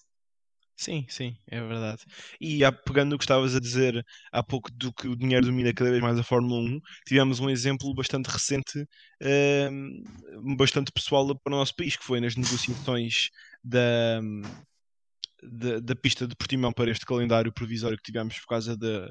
Sim, 0.76 1.06
sim, 1.08 1.36
é 1.46 1.58
verdade. 1.60 2.02
E 2.38 2.60
pegando 2.84 3.14
o 3.14 3.18
que 3.18 3.24
estavas 3.24 3.56
a 3.56 3.60
dizer 3.60 4.04
há 4.30 4.42
pouco 4.42 4.70
do 4.70 4.92
que 4.92 5.08
o 5.08 5.16
dinheiro 5.16 5.46
domina 5.46 5.72
cada 5.72 5.90
vez 5.90 6.02
mais 6.02 6.18
a 6.18 6.22
Fórmula 6.22 6.60
1, 6.60 6.80
tivemos 7.06 7.40
um 7.40 7.48
exemplo 7.48 7.94
bastante 7.94 8.26
recente, 8.28 8.80
uh, 9.22 10.56
bastante 10.56 10.92
pessoal 10.92 11.34
para 11.38 11.54
o 11.54 11.56
nosso 11.56 11.74
país, 11.74 11.96
que 11.96 12.04
foi 12.04 12.20
nas 12.20 12.36
negociações 12.36 13.30
da, 13.64 14.20
da, 15.42 15.80
da 15.80 15.96
pista 15.96 16.26
de 16.26 16.36
Portimão 16.36 16.72
para 16.72 16.90
este 16.90 17.06
calendário 17.06 17.52
provisório 17.52 17.96
que 17.96 18.04
tivemos 18.04 18.38
por 18.38 18.46
causa 18.46 18.76
da, 18.76 19.10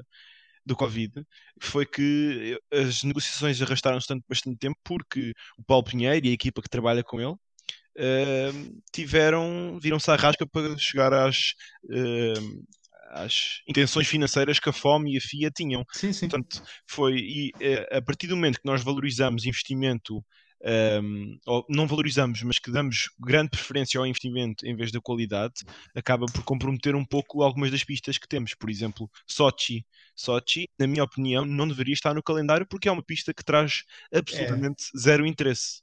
do 0.64 0.76
Covid, 0.76 1.24
foi 1.60 1.86
que 1.86 2.58
as 2.72 3.02
negociações 3.02 3.60
arrastaram-se 3.60 4.06
tanto 4.06 4.24
bastante 4.28 4.58
tempo 4.58 4.78
porque 4.84 5.32
o 5.58 5.64
Paulo 5.64 5.84
Pinheiro 5.84 6.26
e 6.26 6.30
a 6.30 6.32
equipa 6.32 6.62
que 6.62 6.68
trabalha 6.68 7.02
com 7.02 7.20
ele 7.20 7.32
uh, 7.32 8.82
tiveram, 8.92 9.78
viram-se 9.80 10.10
à 10.10 10.16
rasca 10.16 10.46
para 10.46 10.76
chegar 10.76 11.12
às, 11.12 11.54
uh, 11.84 12.64
às 13.10 13.60
intenções 13.68 14.06
financeiras 14.06 14.58
que 14.58 14.68
a 14.68 14.72
FOM 14.72 15.06
e 15.06 15.16
a 15.16 15.20
FIA 15.20 15.50
tinham. 15.50 15.84
Sim, 15.92 16.12
sim. 16.12 16.28
Portanto, 16.28 16.62
foi 16.86 17.16
e, 17.18 17.50
uh, 17.56 17.98
a 17.98 18.02
partir 18.02 18.26
do 18.26 18.36
momento 18.36 18.60
que 18.60 18.66
nós 18.66 18.82
valorizamos 18.82 19.44
investimento 19.44 20.24
um, 20.62 21.38
ou 21.46 21.64
não 21.68 21.86
valorizamos, 21.86 22.42
mas 22.42 22.58
que 22.58 22.70
damos 22.70 23.10
grande 23.18 23.50
preferência 23.50 23.98
ao 23.98 24.06
investimento 24.06 24.66
em 24.66 24.76
vez 24.76 24.92
da 24.92 25.00
qualidade, 25.00 25.62
acaba 25.94 26.26
por 26.26 26.44
comprometer 26.44 26.94
um 26.94 27.04
pouco 27.04 27.42
algumas 27.42 27.70
das 27.70 27.84
pistas 27.84 28.18
que 28.18 28.28
temos. 28.28 28.54
Por 28.54 28.70
exemplo, 28.70 29.10
Sochi. 29.26 29.84
Sochi, 30.14 30.68
na 30.78 30.86
minha 30.86 31.04
opinião, 31.04 31.44
não 31.44 31.66
deveria 31.66 31.94
estar 31.94 32.14
no 32.14 32.22
calendário 32.22 32.66
porque 32.66 32.88
é 32.88 32.92
uma 32.92 33.02
pista 33.02 33.32
que 33.32 33.44
traz 33.44 33.84
absolutamente 34.12 34.84
é. 34.94 34.98
zero 34.98 35.26
interesse. 35.26 35.82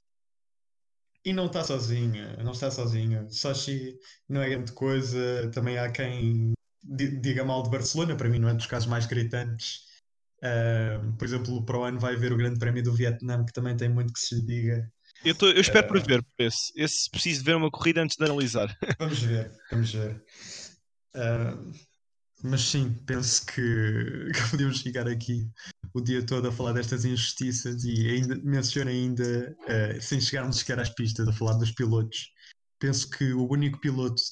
E 1.24 1.32
não 1.32 1.46
está 1.46 1.64
sozinha, 1.64 2.36
não 2.42 2.52
está 2.52 2.70
sozinha. 2.70 3.28
Sochi 3.28 3.98
não 4.28 4.40
é 4.40 4.48
grande 4.48 4.72
coisa, 4.72 5.50
também 5.52 5.76
há 5.76 5.90
quem 5.90 6.52
diga 6.82 7.44
mal 7.44 7.62
de 7.62 7.70
Barcelona, 7.70 8.16
para 8.16 8.28
mim 8.28 8.38
não 8.38 8.48
é 8.48 8.54
dos 8.54 8.66
casos 8.66 8.88
mais 8.88 9.04
gritantes 9.04 9.87
Uh, 10.42 11.12
por 11.16 11.24
exemplo, 11.24 11.64
para 11.64 11.78
o 11.78 11.82
ano 11.84 11.98
vai 11.98 12.14
haver 12.14 12.32
o 12.32 12.36
Grande 12.36 12.58
Prémio 12.58 12.82
do 12.82 12.94
Vietnã, 12.94 13.44
que 13.44 13.52
também 13.52 13.76
tem 13.76 13.88
muito 13.88 14.12
que 14.12 14.20
se 14.20 14.36
lhe 14.36 14.42
diga. 14.42 14.92
Eu, 15.24 15.34
tô, 15.34 15.48
eu 15.48 15.60
espero 15.60 15.86
uh, 15.86 15.88
por 15.88 16.00
ver 16.00 16.22
por 16.22 16.44
esse. 16.44 16.72
Esse 16.76 17.10
preciso 17.10 17.40
de 17.40 17.46
ver 17.46 17.56
uma 17.56 17.70
corrida 17.70 18.02
antes 18.02 18.16
de 18.16 18.24
analisar. 18.24 18.76
Vamos 18.98 19.20
ver, 19.20 19.50
vamos 19.70 19.92
ver. 19.92 20.22
Uh, 21.16 21.72
Mas 22.42 22.60
sim, 22.60 22.94
penso 23.04 23.44
que, 23.46 23.52
que 24.32 24.50
podemos 24.50 24.80
ficar 24.80 25.08
aqui 25.08 25.50
o 25.92 26.00
dia 26.00 26.24
todo 26.24 26.46
a 26.46 26.52
falar 26.52 26.72
destas 26.72 27.04
injustiças 27.04 27.82
e 27.82 28.08
ainda 28.08 28.36
menciono 28.44 28.90
ainda, 28.90 29.56
uh, 29.64 30.00
sem 30.00 30.20
chegarmos 30.20 30.58
sequer 30.58 30.78
às 30.78 30.90
pistas, 30.90 31.26
a 31.26 31.32
falar 31.32 31.54
dos 31.54 31.72
pilotos. 31.72 32.30
Penso 32.78 33.10
que 33.10 33.32
o 33.32 33.50
único 33.50 33.80
piloto 33.80 34.22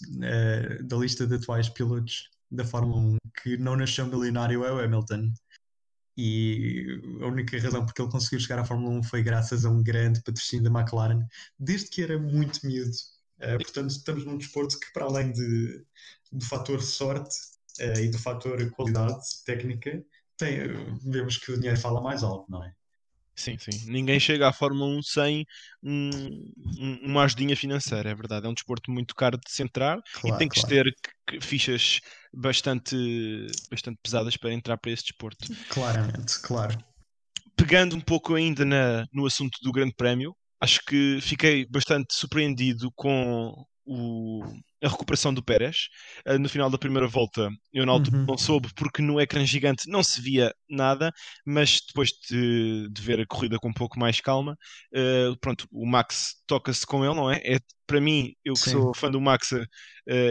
da 0.84 0.96
lista 0.96 1.26
de 1.26 1.34
atuais 1.34 1.68
pilotos 1.68 2.30
da 2.48 2.64
Fórmula 2.64 3.00
1 3.00 3.16
que 3.42 3.56
não 3.56 3.74
nasceu 3.74 4.06
milionário 4.06 4.64
é 4.64 4.72
o 4.72 4.78
Hamilton. 4.78 5.32
E 6.16 7.00
a 7.20 7.26
única 7.26 7.58
razão 7.58 7.84
porque 7.84 8.00
ele 8.00 8.10
conseguiu 8.10 8.40
chegar 8.40 8.58
à 8.58 8.64
Fórmula 8.64 8.98
1 8.98 9.02
foi 9.02 9.22
graças 9.22 9.64
a 9.64 9.70
um 9.70 9.82
grande 9.82 10.22
patrocínio 10.22 10.70
da 10.70 10.80
McLaren, 10.80 11.26
desde 11.58 11.90
que 11.90 12.02
era 12.02 12.18
muito 12.18 12.66
miúdo. 12.66 12.96
Uh, 13.38 13.58
portanto, 13.58 13.90
estamos 13.90 14.24
num 14.24 14.38
desporto 14.38 14.80
que, 14.80 14.90
para 14.92 15.04
além 15.04 15.30
de, 15.32 15.84
do 16.32 16.44
fator 16.44 16.82
sorte, 16.82 17.36
uh, 17.80 18.00
e 18.00 18.08
do 18.08 18.18
fator 18.18 18.70
qualidade 18.70 19.22
técnica, 19.44 20.02
tem, 20.36 20.60
vemos 21.04 21.36
que 21.36 21.52
o 21.52 21.56
dinheiro 21.56 21.78
fala 21.78 22.00
mais 22.00 22.22
alto, 22.22 22.50
não 22.50 22.64
é? 22.64 22.74
Sim, 23.36 23.58
sim. 23.58 23.90
Ninguém 23.90 24.18
chega 24.18 24.48
à 24.48 24.52
Fórmula 24.52 24.86
1 24.96 25.02
sem 25.02 25.46
um, 25.82 26.10
um, 26.80 26.98
uma 27.02 27.24
ajudinha 27.24 27.54
financeira, 27.54 28.08
é 28.08 28.14
verdade. 28.14 28.46
É 28.46 28.48
um 28.48 28.54
desporto 28.54 28.90
muito 28.90 29.14
caro 29.14 29.36
de 29.36 29.52
centrar 29.52 30.00
claro, 30.14 30.36
e 30.36 30.38
tem 30.38 30.48
que 30.48 30.60
claro. 30.60 30.90
ter 31.28 31.40
fichas 31.42 32.00
bastante, 32.32 32.96
bastante 33.70 33.98
pesadas 34.02 34.36
para 34.38 34.52
entrar 34.52 34.78
para 34.78 34.90
esse 34.90 35.02
desporto. 35.04 35.46
Claramente, 35.68 36.40
claro. 36.40 36.78
Pegando 37.54 37.94
um 37.94 38.00
pouco 38.00 38.34
ainda 38.34 38.64
na, 38.64 39.06
no 39.12 39.26
assunto 39.26 39.58
do 39.62 39.70
Grande 39.70 39.94
Prémio, 39.94 40.34
acho 40.58 40.80
que 40.86 41.18
fiquei 41.20 41.66
bastante 41.66 42.14
surpreendido 42.14 42.90
com 42.94 43.52
o, 43.84 44.44
a 44.86 44.90
recuperação 44.90 45.32
do 45.34 45.42
Pérez. 45.42 45.88
Uh, 46.26 46.38
no 46.38 46.48
final 46.48 46.70
da 46.70 46.78
primeira 46.78 47.06
volta, 47.06 47.50
eu 47.72 47.84
na 47.84 47.92
altura 47.92 48.16
uhum. 48.18 48.26
não 48.26 48.38
soube 48.38 48.68
porque 48.74 49.02
no 49.02 49.20
ecrã 49.20 49.44
gigante 49.44 49.88
não 49.88 50.02
se 50.02 50.20
via 50.20 50.54
nada, 50.68 51.12
mas 51.44 51.80
depois 51.86 52.10
de, 52.30 52.88
de 52.90 53.02
ver 53.02 53.20
a 53.20 53.26
corrida 53.26 53.58
com 53.58 53.68
um 53.68 53.74
pouco 53.74 53.98
mais 53.98 54.20
calma, 54.20 54.56
uh, 54.94 55.36
pronto, 55.40 55.66
o 55.70 55.86
Max 55.86 56.36
toca-se 56.46 56.86
com 56.86 57.04
ele, 57.04 57.14
não 57.14 57.30
é? 57.30 57.40
é 57.44 57.58
para 57.86 58.00
mim, 58.00 58.34
eu 58.44 58.54
que 58.54 58.60
Sim. 58.60 58.70
sou 58.72 58.94
fã 58.94 59.10
do 59.10 59.20
Max, 59.20 59.52
uh, 59.52 59.66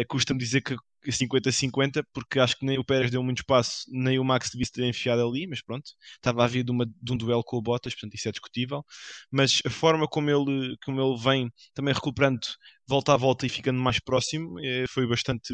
custa-me 0.07 0.39
dizer 0.39 0.61
que 0.61 0.75
50-50, 1.11 2.03
porque 2.13 2.39
acho 2.39 2.57
que 2.57 2.65
nem 2.65 2.77
o 2.79 2.83
Pérez 2.83 3.11
deu 3.11 3.23
muito 3.23 3.39
espaço, 3.39 3.85
nem 3.89 4.19
o 4.19 4.23
Max 4.23 4.49
devia 4.51 4.65
ter 4.71 4.85
enfiado 4.85 5.25
ali, 5.27 5.47
mas 5.47 5.61
pronto, 5.61 5.91
estava 6.15 6.43
a 6.43 6.47
vir 6.47 6.63
de, 6.63 6.71
uma, 6.71 6.85
de 6.85 7.13
um 7.13 7.17
duelo 7.17 7.43
com 7.43 7.57
o 7.57 7.61
Bottas, 7.61 7.93
portanto 7.93 8.15
isso 8.15 8.27
é 8.29 8.31
discutível. 8.31 8.83
Mas 9.31 9.61
a 9.65 9.69
forma 9.69 10.07
como 10.07 10.29
ele, 10.29 10.75
como 10.83 11.01
ele 11.01 11.17
vem 11.21 11.51
também 11.73 11.93
recuperando 11.93 12.39
volta 12.87 13.13
a 13.13 13.17
volta 13.17 13.45
e 13.45 13.49
ficando 13.49 13.79
mais 13.79 13.99
próximo 13.99 14.59
é, 14.59 14.85
foi 14.87 15.07
bastante, 15.07 15.53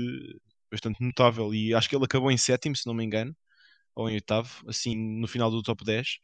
bastante 0.71 1.03
notável. 1.03 1.53
E 1.53 1.73
acho 1.73 1.89
que 1.89 1.95
ele 1.95 2.05
acabou 2.05 2.31
em 2.31 2.37
sétimo, 2.37 2.75
se 2.75 2.85
não 2.87 2.93
me 2.93 3.03
engano, 3.03 3.35
ou 3.95 4.09
em 4.09 4.15
oitavo, 4.15 4.63
assim 4.67 4.95
no 4.95 5.27
final 5.27 5.51
do 5.51 5.61
top 5.63 5.83
10 5.85 6.17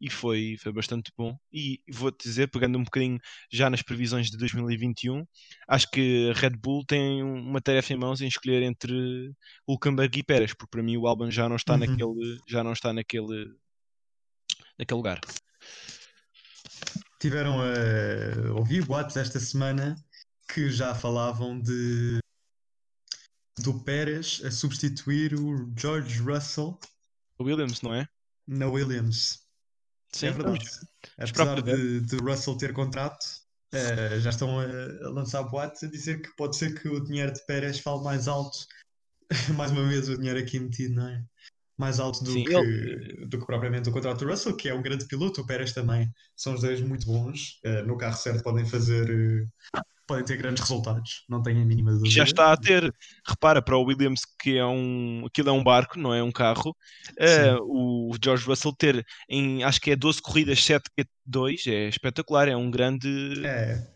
e 0.00 0.08
foi, 0.08 0.56
foi 0.60 0.72
bastante 0.72 1.12
bom. 1.16 1.36
E 1.52 1.80
vou-te 1.90 2.22
dizer, 2.22 2.48
pegando 2.48 2.78
um 2.78 2.84
bocadinho 2.84 3.18
já 3.50 3.68
nas 3.68 3.82
previsões 3.82 4.30
de 4.30 4.36
2021, 4.36 5.26
acho 5.68 5.90
que 5.90 6.30
a 6.30 6.38
Red 6.38 6.56
Bull 6.56 6.84
tem 6.86 7.22
uma 7.22 7.60
tarefa 7.60 7.92
em 7.92 7.96
mãos 7.96 8.20
em 8.20 8.28
escolher 8.28 8.62
entre 8.62 9.32
Hulkenberg 9.66 10.18
e 10.18 10.22
Pérez, 10.22 10.54
porque 10.54 10.70
para 10.70 10.82
mim 10.82 10.96
o 10.96 11.06
Albon 11.06 11.30
já 11.30 11.48
não 11.48 11.56
está 11.56 11.74
uhum. 11.74 11.80
naquele 11.80 12.38
já 12.48 12.64
não 12.64 12.72
está 12.72 12.92
naquele 12.92 13.52
naquele 14.78 14.96
lugar. 14.96 15.20
Tiveram 17.20 17.60
a 17.60 18.52
ouvir 18.52 18.84
boatos 18.86 19.16
esta 19.16 19.38
semana 19.38 19.94
que 20.52 20.70
já 20.70 20.94
falavam 20.94 21.60
de 21.60 22.18
do 23.58 23.78
Pérez 23.80 24.40
a 24.44 24.50
substituir 24.50 25.34
o 25.34 25.70
George 25.76 26.18
Russell. 26.20 26.78
O 27.38 27.44
Williams, 27.44 27.82
não 27.82 27.94
é? 27.94 28.08
Na 28.46 28.66
Williams. 28.66 29.49
Sim, 30.12 30.26
é 30.26 30.30
verdade. 30.32 30.64
Apesar 31.18 31.62
de, 31.62 32.00
de, 32.00 32.16
Russell 32.16 32.56
ter 32.56 32.72
contrato, 32.72 33.24
uh, 33.74 34.20
já 34.20 34.30
estão 34.30 34.58
a, 34.58 34.64
a, 34.64 35.10
lançar 35.10 35.42
boatos 35.44 35.82
a 35.82 35.86
dizer 35.86 36.20
que 36.20 36.34
pode 36.36 36.56
ser 36.56 36.80
que 36.80 36.88
o 36.88 37.02
dinheiro 37.02 37.32
de 37.32 37.44
Pérez 37.46 37.78
fale 37.78 38.02
mais 38.02 38.28
alto. 38.28 38.58
mais 39.56 39.70
uma 39.70 39.86
vez 39.88 40.08
o 40.08 40.16
dinheiro 40.16 40.38
aqui 40.38 40.58
metido, 40.58 40.96
não 40.96 41.08
é? 41.08 41.24
Mais 41.78 41.98
alto 41.98 42.22
do, 42.24 42.32
Sim, 42.32 42.44
que, 42.44 42.54
ele... 42.54 43.26
do 43.26 43.38
que 43.38 43.46
propriamente 43.46 43.88
o 43.88 43.92
contrato 43.92 44.18
do 44.18 44.30
Russell, 44.30 44.56
que 44.56 44.68
é 44.68 44.74
um 44.74 44.82
grande 44.82 45.06
piloto, 45.06 45.40
o 45.40 45.46
Pérez 45.46 45.72
também. 45.72 46.12
São 46.36 46.54
os 46.54 46.60
dois 46.60 46.80
muito 46.80 47.06
bons. 47.06 47.60
Uh, 47.64 47.86
no 47.86 47.96
carro 47.96 48.16
certo 48.16 48.42
podem 48.42 48.66
fazer. 48.66 49.08
Uh, 49.08 49.80
podem 50.10 50.24
ter 50.24 50.36
grandes 50.36 50.60
resultados, 50.60 51.24
não 51.28 51.40
tenho 51.40 51.62
a 51.62 51.64
mínima 51.64 51.92
dúvida. 51.92 52.10
Já 52.10 52.24
está 52.24 52.52
a 52.52 52.56
ter, 52.56 52.92
repara, 53.24 53.62
para 53.62 53.76
o 53.76 53.84
Williams 53.84 54.22
que 54.40 54.58
é 54.58 54.66
um, 54.66 55.24
aquilo 55.24 55.50
é 55.50 55.52
um 55.52 55.62
barco, 55.62 55.96
não 56.00 56.12
é 56.12 56.20
um 56.20 56.32
carro, 56.32 56.76
uh, 57.12 57.62
o 57.62 58.10
George 58.20 58.44
Russell 58.44 58.72
ter 58.72 59.06
em, 59.28 59.62
acho 59.62 59.80
que 59.80 59.92
é 59.92 59.94
12 59.94 60.20
corridas, 60.20 60.64
7 60.64 60.82
2 61.24 61.64
é 61.68 61.88
espetacular, 61.88 62.48
é 62.48 62.56
um 62.56 62.68
grande, 62.68 63.40
é. 63.46 63.86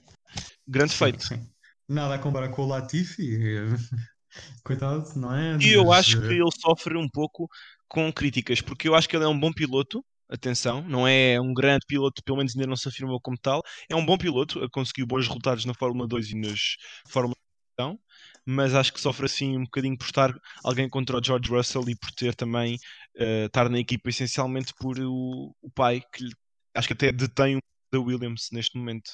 grande 0.69 0.93
sim, 0.93 0.99
feito. 0.99 1.25
Sim. 1.25 1.49
Nada 1.89 2.15
a 2.15 2.19
comparar 2.21 2.49
com 2.51 2.63
o 2.63 2.69
Latifi, 2.69 3.37
coitado, 4.63 5.11
não 5.17 5.35
é? 5.35 5.59
E 5.61 5.73
eu 5.73 5.93
acho 5.93 6.21
que 6.21 6.33
ele 6.33 6.51
sofre 6.63 6.97
um 6.97 7.09
pouco 7.09 7.49
com 7.89 8.13
críticas, 8.13 8.61
porque 8.61 8.87
eu 8.87 8.95
acho 8.95 9.09
que 9.09 9.17
ele 9.17 9.25
é 9.25 9.29
um 9.29 9.39
bom 9.39 9.53
piloto, 9.53 10.05
atenção, 10.35 10.83
não 10.83 11.07
é 11.07 11.41
um 11.41 11.53
grande 11.55 11.85
piloto, 11.87 12.23
pelo 12.25 12.39
menos 12.39 12.55
ainda 12.55 12.67
não 12.67 12.77
se 12.77 12.89
afirmou 12.89 13.21
como 13.21 13.39
tal. 13.39 13.63
É 13.89 13.95
um 13.97 14.05
bom 14.05 14.19
piloto, 14.19 14.69
conseguiu 14.71 15.07
bons 15.07 15.27
resultados 15.27 15.65
na 15.65 15.75
Fórmula 15.75 16.07
2 16.07 16.31
e 16.31 16.37
nas 16.37 16.77
Fórmula 17.09 17.37
1, 17.81 17.99
mas 18.47 18.75
acho 18.75 18.93
que 18.93 19.01
sofre 19.01 19.27
assim 19.27 19.57
um 19.57 19.65
bocadinho 19.65 19.97
por 19.97 20.07
estar 20.07 20.33
alguém 20.63 20.89
contra 20.89 21.19
o 21.19 21.25
George 21.25 21.51
Russell 21.51 21.89
e 21.89 21.97
por 21.97 22.11
ter 22.13 22.35
também 22.35 22.77
uh, 23.17 23.47
estar 23.47 23.69
na 23.69 23.79
equipa 23.79 24.11
essencialmente 24.11 24.73
por 24.79 24.99
o, 25.01 25.55
o 25.61 25.71
pai, 25.71 26.03
que 26.13 26.29
acho 26.75 26.89
que 26.89 26.95
até 26.95 27.13
detém 27.13 27.57
o 27.57 27.61
da 27.93 28.01
Williams 28.01 28.49
neste 28.53 28.77
momento. 28.77 29.11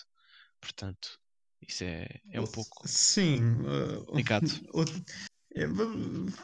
Portanto, 0.60 1.18
isso 1.66 1.84
é, 1.84 2.06
é 2.32 2.40
um 2.40 2.46
pouco 2.46 2.86
Sim, 2.86 3.40
uh, 3.62 4.04
É, 5.54 5.66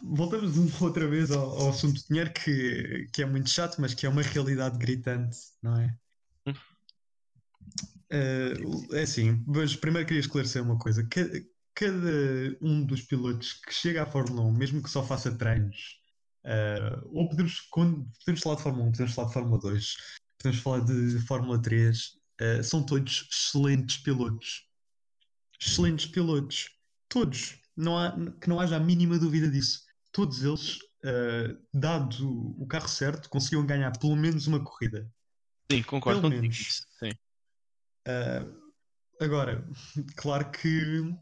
voltamos 0.02 0.56
outra 0.82 1.06
vez 1.06 1.30
ao, 1.30 1.48
ao, 1.60 1.70
assunto 1.70 2.00
do 2.00 2.08
dinheiro 2.08 2.32
que, 2.32 3.08
que 3.12 3.22
é 3.22 3.26
muito 3.26 3.48
chato, 3.48 3.80
mas 3.80 3.94
que 3.94 4.04
é 4.04 4.08
uma 4.08 4.22
realidade 4.22 4.78
gritante, 4.78 5.38
não 5.62 5.78
é? 5.80 5.96
Uh, 8.08 8.94
é 8.94 9.02
assim, 9.02 9.42
mas 9.46 9.74
primeiro 9.74 10.06
queria 10.06 10.20
esclarecer 10.20 10.62
uma 10.62 10.78
coisa: 10.78 11.04
cada, 11.08 11.40
cada, 11.74 12.56
um 12.60 12.84
dos 12.84 13.02
pilotos 13.02 13.54
que 13.54 13.74
chega 13.74 14.02
à 14.04 14.06
Fórmula 14.06 14.42
1, 14.42 14.52
mesmo 14.52 14.82
que 14.82 14.90
só 14.90 15.04
faça 15.04 15.36
treinos, 15.36 16.00
uh, 16.44 17.08
ou 17.12 17.28
podemos, 17.28 17.60
quando, 17.70 18.08
podemos 18.20 18.40
falar 18.42 18.56
de 18.56 18.62
Fórmula 18.62 18.88
1, 18.88 18.92
podemos 18.92 19.14
falar 19.14 19.28
de 19.28 19.34
Fórmula 19.34 19.60
2, 19.60 19.96
podemos 20.38 20.62
falar 20.62 20.80
de 20.84 21.18
Fórmula 21.26 21.62
3, 21.62 21.98
uh, 21.98 22.64
são 22.64 22.86
todos 22.86 23.28
excelentes 23.30 23.98
pilotos. 23.98 24.66
Excelentes 25.60 26.06
pilotos. 26.06 26.70
Todos 27.08 27.58
não 27.76 27.98
há, 27.98 28.12
que 28.40 28.48
não 28.48 28.60
haja 28.60 28.76
a 28.76 28.80
mínima 28.80 29.18
dúvida 29.18 29.48
disso. 29.48 29.84
Todos 30.12 30.42
eles, 30.42 30.76
uh, 31.04 31.58
dado 31.72 32.54
o 32.60 32.66
carro 32.66 32.88
certo, 32.88 33.28
conseguiam 33.28 33.66
ganhar 33.66 33.96
pelo 33.98 34.16
menos 34.16 34.46
uma 34.46 34.62
corrida. 34.62 35.10
Sim, 35.70 35.82
concordo 35.82 36.22
pelo 36.22 36.32
menos. 36.32 36.86
Sim. 36.98 37.10
Uh, 38.08 38.72
agora, 39.20 39.68
claro 40.16 40.50
que 40.50 41.14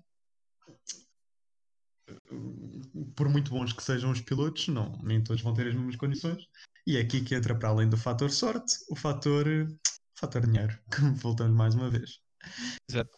por 3.16 3.28
muito 3.28 3.50
bons 3.50 3.72
que 3.72 3.82
sejam 3.82 4.10
os 4.10 4.20
pilotos, 4.20 4.68
não, 4.68 4.92
nem 5.02 5.22
todos 5.22 5.42
vão 5.42 5.54
ter 5.54 5.68
as 5.68 5.74
mesmas 5.74 5.96
condições. 5.96 6.46
E 6.86 6.96
é 6.96 7.00
aqui 7.00 7.22
que 7.22 7.34
entra 7.34 7.58
para 7.58 7.68
além 7.70 7.88
do 7.88 7.96
fator 7.96 8.30
sorte, 8.30 8.76
o 8.88 8.96
fator, 8.96 9.46
fator 10.14 10.46
dinheiro, 10.46 10.78
que 10.92 11.00
voltamos 11.20 11.56
mais 11.56 11.74
uma 11.74 11.90
vez. 11.90 12.20
Exato. 12.88 13.16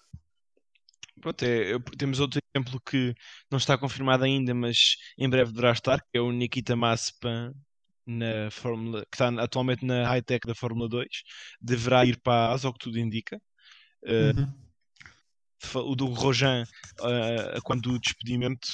Pronto, 1.27 1.43
é, 1.43 1.77
temos 1.99 2.21
outro 2.21 2.39
exemplo 2.55 2.81
que 2.89 3.13
não 3.51 3.59
está 3.59 3.77
confirmado 3.77 4.23
ainda, 4.23 4.55
mas 4.55 4.95
em 5.19 5.29
breve 5.29 5.51
deverá 5.51 5.73
estar, 5.73 6.01
que 6.01 6.17
é 6.17 6.21
o 6.21 6.31
Nikita 6.31 6.77
Mazepin 6.77 7.53
na 8.07 8.49
Fórmula, 8.53 9.01
que 9.11 9.17
está 9.17 9.29
atualmente 9.43 9.85
na 9.85 10.07
high-tech 10.07 10.47
da 10.47 10.55
Fórmula 10.55 10.89
2, 10.89 11.09
deverá 11.61 12.05
ir 12.05 12.21
para 12.21 12.51
a 12.51 12.53
ASO, 12.53 12.73
que 12.73 12.79
tudo 12.79 13.01
indica. 13.01 13.43
Uh, 14.05 14.39
uhum. 15.75 15.91
O 15.91 15.97
do 15.97 16.07
Rojan, 16.07 16.63
uh, 17.01 17.61
quando 17.65 17.91
o 17.91 17.99
despedimento, 17.99 18.69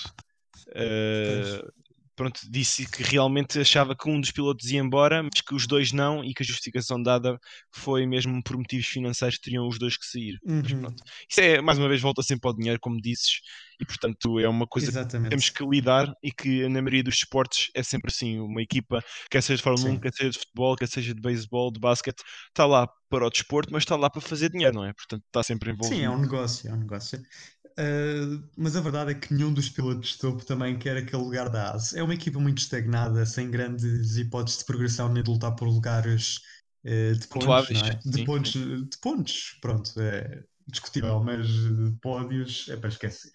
uh, 0.69 1.73
pronto, 2.15 2.41
disse 2.51 2.87
que 2.91 3.03
realmente 3.03 3.59
achava 3.59 3.97
que 3.97 4.09
um 4.09 4.21
dos 4.21 4.31
pilotos 4.31 4.71
ia 4.71 4.81
embora, 4.81 5.23
mas 5.23 5.41
que 5.41 5.55
os 5.55 5.67
dois 5.67 5.93
não, 5.93 6.25
e 6.25 6.35
que 6.35 6.43
a 6.43 6.47
justificação 6.47 7.03
dada 7.03 7.39
foi 7.71 8.07
mesmo 8.07 8.43
por 8.43 8.57
motivos 8.57 8.87
financeiros 8.87 9.37
que 9.37 9.45
teriam 9.45 9.67
os 9.67 9.79
dois 9.79 9.97
que 9.97 10.07
sair. 10.07 10.39
Uhum. 10.45 10.63
Mas 10.63 10.73
pronto. 10.73 11.03
Isso 11.29 11.41
é, 11.41 11.61
mais 11.61 11.79
uma 11.79 11.89
vez, 11.89 12.01
volta 12.01 12.23
sempre 12.23 12.49
ao 12.49 12.55
dinheiro, 12.55 12.79
como 12.81 13.01
disses, 13.01 13.41
e 13.81 13.85
portanto 13.85 14.39
é 14.39 14.49
uma 14.49 14.67
coisa 14.67 14.91
Exatamente. 14.91 15.25
que 15.25 15.31
temos 15.31 15.51
que 15.51 15.65
lidar 15.65 16.13
e 16.23 16.31
que 16.31 16.69
na 16.69 16.81
maioria 16.81 17.03
dos 17.03 17.15
esportes 17.15 17.71
é 17.75 17.83
sempre 17.83 18.11
assim. 18.11 18.39
Uma 18.39 18.63
equipa, 18.63 19.03
quer 19.31 19.43
seja 19.43 19.57
de 19.57 19.63
Fórmula 19.63 19.91
1, 19.91 20.01
quer 20.01 20.13
seja 20.13 20.31
de 20.31 20.39
futebol, 20.39 20.77
quer 20.77 20.89
seja 20.89 21.15
de 21.15 21.21
beisebol, 21.21 21.73
de 21.73 21.81
basquete, 21.81 22.23
está 22.49 22.67
lá 22.67 22.89
para 23.09 23.27
o 23.27 23.31
desporto, 23.31 23.73
mas 23.73 23.83
está 23.83 23.97
lá 23.97 24.09
para 24.09 24.21
fazer 24.21 24.51
dinheiro, 24.51 24.75
não 24.75 24.85
é? 24.85 24.93
Portanto, 24.93 25.23
está 25.27 25.43
sempre 25.43 25.71
envolvido. 25.71 25.97
Sim, 25.97 26.05
é 26.05 26.11
um 26.11 26.19
negócio, 26.19 26.71
é 26.71 26.73
um 26.73 26.79
negócio. 26.79 27.21
Uh, 27.73 28.43
mas 28.57 28.77
a 28.77 28.81
verdade 28.81 29.13
é 29.13 29.15
que 29.15 29.33
nenhum 29.33 29.53
dos 29.53 29.69
pilotos 29.69 30.11
de 30.11 30.19
topo 30.19 30.45
também 30.45 30.79
quer 30.79 30.97
aquele 30.97 31.23
lugar 31.23 31.49
da 31.49 31.73
ASE. 31.73 31.99
É 31.99 32.03
uma 32.03 32.15
equipa 32.15 32.39
muito 32.39 32.59
estagnada, 32.59 33.25
sem 33.25 33.51
grandes 33.51 34.17
hipóteses 34.17 34.59
de 34.59 34.65
progressão 34.67 35.09
nem 35.09 35.23
de 35.23 35.31
lutar 35.31 35.55
por 35.57 35.67
lugares 35.67 36.41
uh, 36.85 37.15
de 37.19 37.27
pontos. 37.29 37.83
É? 37.83 38.01
De, 38.05 38.25
pontos 38.25 38.53
de 38.53 38.99
pontos, 39.01 39.59
pronto, 39.61 40.01
é 40.01 40.45
discutível, 40.67 41.23
mas 41.23 41.47
de 41.47 41.97
pódios 42.01 42.69
é 42.69 42.77
para 42.77 42.89
esquecer. 42.89 43.33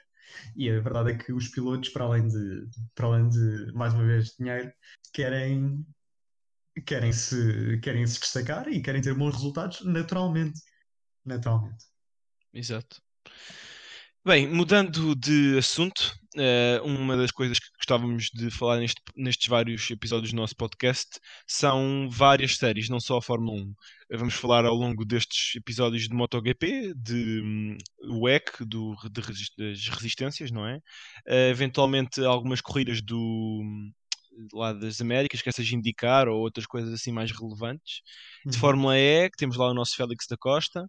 E 0.55 0.69
a 0.69 0.79
verdade 0.79 1.11
é 1.11 1.17
que 1.17 1.33
os 1.33 1.47
pilotos, 1.47 1.89
para 1.89 2.05
além 2.05 2.27
de, 2.27 2.67
para 2.93 3.07
além 3.07 3.29
de 3.29 3.71
mais 3.73 3.93
uma 3.93 4.05
vez, 4.05 4.35
dinheiro, 4.37 4.71
querem, 5.13 5.85
querem, 6.85 7.11
se, 7.11 7.79
querem 7.81 8.05
se 8.05 8.19
destacar 8.19 8.67
e 8.67 8.81
querem 8.81 9.01
ter 9.01 9.13
bons 9.13 9.33
resultados 9.33 9.83
naturalmente. 9.83 10.59
Naturalmente. 11.25 11.85
Exato. 12.53 13.01
Bem, 14.27 14.45
mudando 14.45 15.15
de 15.15 15.57
assunto, 15.57 16.13
uh, 16.35 16.85
uma 16.85 17.15
das 17.15 17.31
coisas 17.31 17.59
que 17.59 17.67
gostávamos 17.77 18.25
de 18.25 18.51
falar 18.51 18.79
neste, 18.79 19.01
nestes 19.15 19.47
vários 19.47 19.89
episódios 19.89 20.33
do 20.33 20.35
nosso 20.35 20.53
podcast 20.53 21.17
são 21.47 22.09
várias 22.11 22.57
séries, 22.57 22.89
não 22.89 22.99
só 22.99 23.19
a 23.19 23.21
Fórmula 23.21 23.57
1. 23.61 23.73
Vamos 24.17 24.33
falar 24.33 24.65
ao 24.65 24.75
longo 24.75 25.05
destes 25.05 25.55
episódios 25.55 26.09
de 26.09 26.13
MotoGP, 26.13 26.93
de 26.93 27.41
um, 27.41 27.77
WEC, 28.21 28.65
do, 28.65 28.97
de, 29.09 29.21
das 29.57 29.87
resistências, 29.87 30.51
não 30.51 30.67
é? 30.67 30.75
Uh, 31.25 31.49
eventualmente 31.49 32.19
algumas 32.19 32.59
corridas 32.59 33.01
do, 33.01 33.63
lá 34.51 34.73
das 34.73 34.99
Américas, 34.99 35.41
que 35.41 35.47
essas 35.47 35.71
indicar, 35.71 36.27
ou 36.27 36.41
outras 36.41 36.65
coisas 36.65 36.91
assim 36.91 37.13
mais 37.13 37.31
relevantes. 37.31 38.01
Uhum. 38.43 38.51
De 38.51 38.57
Fórmula 38.57 38.97
E, 38.97 39.29
que 39.29 39.37
temos 39.37 39.55
lá 39.55 39.71
o 39.71 39.73
nosso 39.73 39.95
Félix 39.95 40.27
da 40.29 40.35
Costa. 40.35 40.85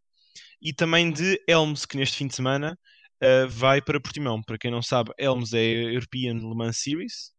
E 0.61 0.73
também 0.73 1.13
de 1.13 1.41
Elms, 1.47 1.87
que 1.87 1.97
neste 1.97 2.17
fim 2.17 2.27
de 2.27 2.35
semana 2.35 2.77
uh, 3.23 3.49
vai 3.49 3.81
para 3.81 4.01
Portimão. 4.01 4.43
Para 4.43 4.59
quem 4.59 4.71
não 4.71 4.83
sabe, 4.83 5.13
Elms 5.19 5.53
é 5.53 5.59
a 5.59 5.93
European 5.93 6.35
Le 6.35 6.55
Mans 6.55 6.79
Series. 6.79 7.33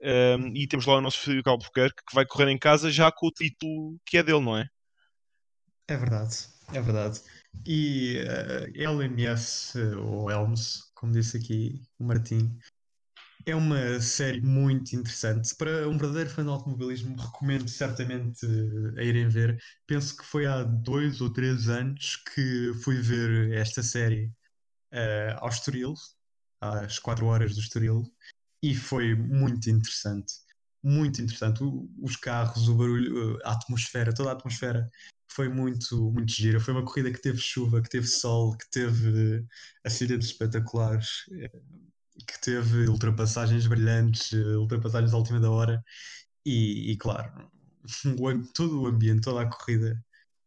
Um, 0.00 0.56
e 0.56 0.66
temos 0.66 0.84
lá 0.84 0.96
o 0.96 1.00
nosso 1.00 1.20
Filipe 1.20 1.48
Albuquerque 1.48 2.02
que 2.04 2.14
vai 2.14 2.26
correr 2.26 2.50
em 2.50 2.58
casa 2.58 2.90
já 2.90 3.12
com 3.12 3.28
o 3.28 3.30
título 3.30 4.00
que 4.04 4.18
é 4.18 4.22
dele, 4.22 4.40
não 4.40 4.56
é? 4.56 4.66
É 5.86 5.96
verdade, 5.96 6.36
é 6.72 6.80
verdade. 6.80 7.20
E 7.66 8.18
uh, 8.18 8.72
eh, 8.74 8.84
LMS, 8.84 9.78
ou 9.96 10.30
Elms, 10.30 10.90
como 10.94 11.12
disse 11.12 11.36
aqui 11.36 11.82
o 11.98 12.04
Martim, 12.04 12.58
é 13.46 13.54
uma 13.54 14.00
série 14.00 14.40
muito 14.40 14.94
interessante. 14.94 15.54
Para 15.56 15.88
um 15.88 15.98
verdadeiro 15.98 16.30
fã 16.30 16.42
de 16.42 16.50
automobilismo, 16.50 17.16
recomendo 17.16 17.68
certamente 17.68 18.46
a 18.96 19.02
irem 19.02 19.28
ver. 19.28 19.58
Penso 19.86 20.16
que 20.16 20.24
foi 20.24 20.46
há 20.46 20.62
dois 20.62 21.20
ou 21.20 21.32
três 21.32 21.68
anos 21.68 22.16
que 22.34 22.72
fui 22.82 23.00
ver 23.00 23.52
esta 23.52 23.82
série 23.82 24.32
uh, 24.92 25.38
ao 25.38 25.48
Estoril, 25.48 25.94
às 26.60 26.98
4 26.98 27.26
horas 27.26 27.54
do 27.54 27.60
Estoril, 27.60 28.04
e 28.62 28.74
foi 28.74 29.14
muito 29.14 29.68
interessante. 29.70 30.34
Muito 30.82 31.20
interessante. 31.22 31.62
O, 31.62 31.88
os 32.00 32.16
carros, 32.16 32.68
o 32.68 32.74
barulho, 32.74 33.38
a 33.44 33.52
atmosfera, 33.52 34.14
toda 34.14 34.30
a 34.30 34.32
atmosfera 34.34 34.90
foi 35.32 35.48
muito, 35.48 36.12
muito 36.12 36.32
gira. 36.32 36.60
Foi 36.60 36.74
uma 36.74 36.84
corrida 36.84 37.12
que 37.12 37.20
teve 37.20 37.38
chuva, 37.38 37.82
que 37.82 37.88
teve 37.88 38.06
sol, 38.06 38.56
que 38.56 38.70
teve 38.70 39.44
acidentes 39.84 40.28
espetaculares, 40.28 41.24
eh, 41.32 41.50
que 42.26 42.40
teve 42.40 42.88
ultrapassagens 42.88 43.66
brilhantes, 43.66 44.32
eh, 44.32 44.56
ultrapassagens 44.56 45.14
à 45.14 45.16
última 45.16 45.40
da 45.40 45.50
hora. 45.50 45.84
E, 46.44 46.92
e 46.92 46.96
claro, 46.96 47.50
o, 48.20 48.52
todo 48.52 48.82
o 48.82 48.86
ambiente, 48.86 49.22
toda 49.22 49.42
a 49.42 49.46
corrida 49.50 50.02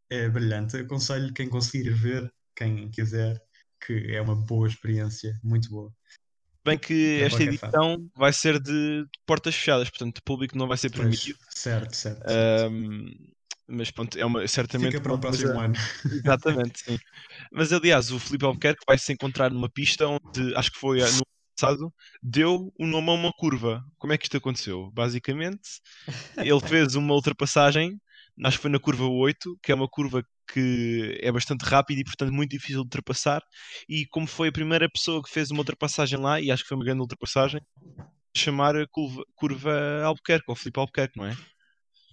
é 0.09 0.29
brilhante. 0.29 0.77
Aconselho 0.77 1.33
quem 1.33 1.49
conseguir 1.49 1.91
ver, 1.91 2.33
quem 2.55 2.89
quiser, 2.91 3.41
que 3.85 4.15
é 4.15 4.21
uma 4.21 4.35
boa 4.35 4.67
experiência, 4.67 5.37
muito 5.43 5.69
boa. 5.69 5.91
Bem 6.63 6.77
que 6.77 7.21
esta 7.21 7.43
edição 7.43 8.09
vai 8.15 8.33
ser 8.33 8.59
de, 8.59 9.05
portas 9.25 9.53
fechadas, 9.53 9.89
portanto, 9.89 10.17
o 10.17 10.23
público 10.23 10.57
não 10.57 10.67
vai 10.67 10.77
ser 10.77 10.89
permitido. 10.89 11.37
Pois, 11.37 11.59
certo, 11.59 11.95
certo. 11.95 12.23
Um, 12.71 13.11
mas 13.67 13.91
pronto, 13.91 14.17
é 14.17 14.25
uma, 14.25 14.47
certamente. 14.47 14.91
Fica 14.91 15.01
para 15.01 15.13
o 15.13 15.19
próximo 15.19 15.53
coisa... 15.53 15.63
ano. 15.63 15.75
Exatamente, 16.11 16.79
sim. 16.83 16.97
Mas 17.51 17.71
aliás, 17.71 18.09
o 18.11 18.19
Felipe 18.19 18.45
Albuquerque 18.45 18.83
vai 18.87 18.97
se 18.97 19.13
encontrar 19.13 19.51
numa 19.51 19.69
pista 19.69 20.07
onde, 20.07 20.55
acho 20.55 20.71
que 20.71 20.79
foi 20.79 20.99
no 21.01 21.23
passado, 21.55 21.93
deu 22.21 22.73
o 22.79 22.87
nome 22.87 23.09
a 23.09 23.13
uma 23.13 23.31
curva. 23.33 23.83
Como 23.99 24.13
é 24.13 24.17
que 24.17 24.25
isto 24.25 24.37
aconteceu? 24.37 24.89
Basicamente, 24.91 25.81
ele 26.37 26.59
fez 26.67 26.95
uma 26.95 27.13
ultrapassagem 27.13 27.99
acho 28.43 28.57
que 28.57 28.63
foi 28.63 28.71
na 28.71 28.79
curva 28.79 29.05
8, 29.05 29.57
que 29.61 29.71
é 29.71 29.75
uma 29.75 29.87
curva 29.87 30.25
que 30.51 31.17
é 31.21 31.31
bastante 31.31 31.63
rápida 31.63 32.01
e, 32.01 32.03
portanto, 32.03 32.33
muito 32.33 32.51
difícil 32.51 32.77
de 32.77 32.85
ultrapassar. 32.85 33.41
E 33.87 34.05
como 34.07 34.27
foi 34.27 34.49
a 34.49 34.51
primeira 34.51 34.89
pessoa 34.89 35.21
que 35.23 35.29
fez 35.29 35.51
uma 35.51 35.59
ultrapassagem 35.59 36.19
lá, 36.19 36.39
e 36.39 36.51
acho 36.51 36.63
que 36.63 36.69
foi 36.69 36.77
uma 36.77 36.85
grande 36.85 37.01
ultrapassagem, 37.01 37.61
chamar 38.35 38.75
a 38.75 38.87
curva, 38.87 39.23
curva 39.35 40.03
Albuquerque, 40.03 40.45
ou 40.47 40.55
Felipe 40.55 40.79
Albuquerque, 40.79 41.17
não 41.17 41.25
é? 41.25 41.37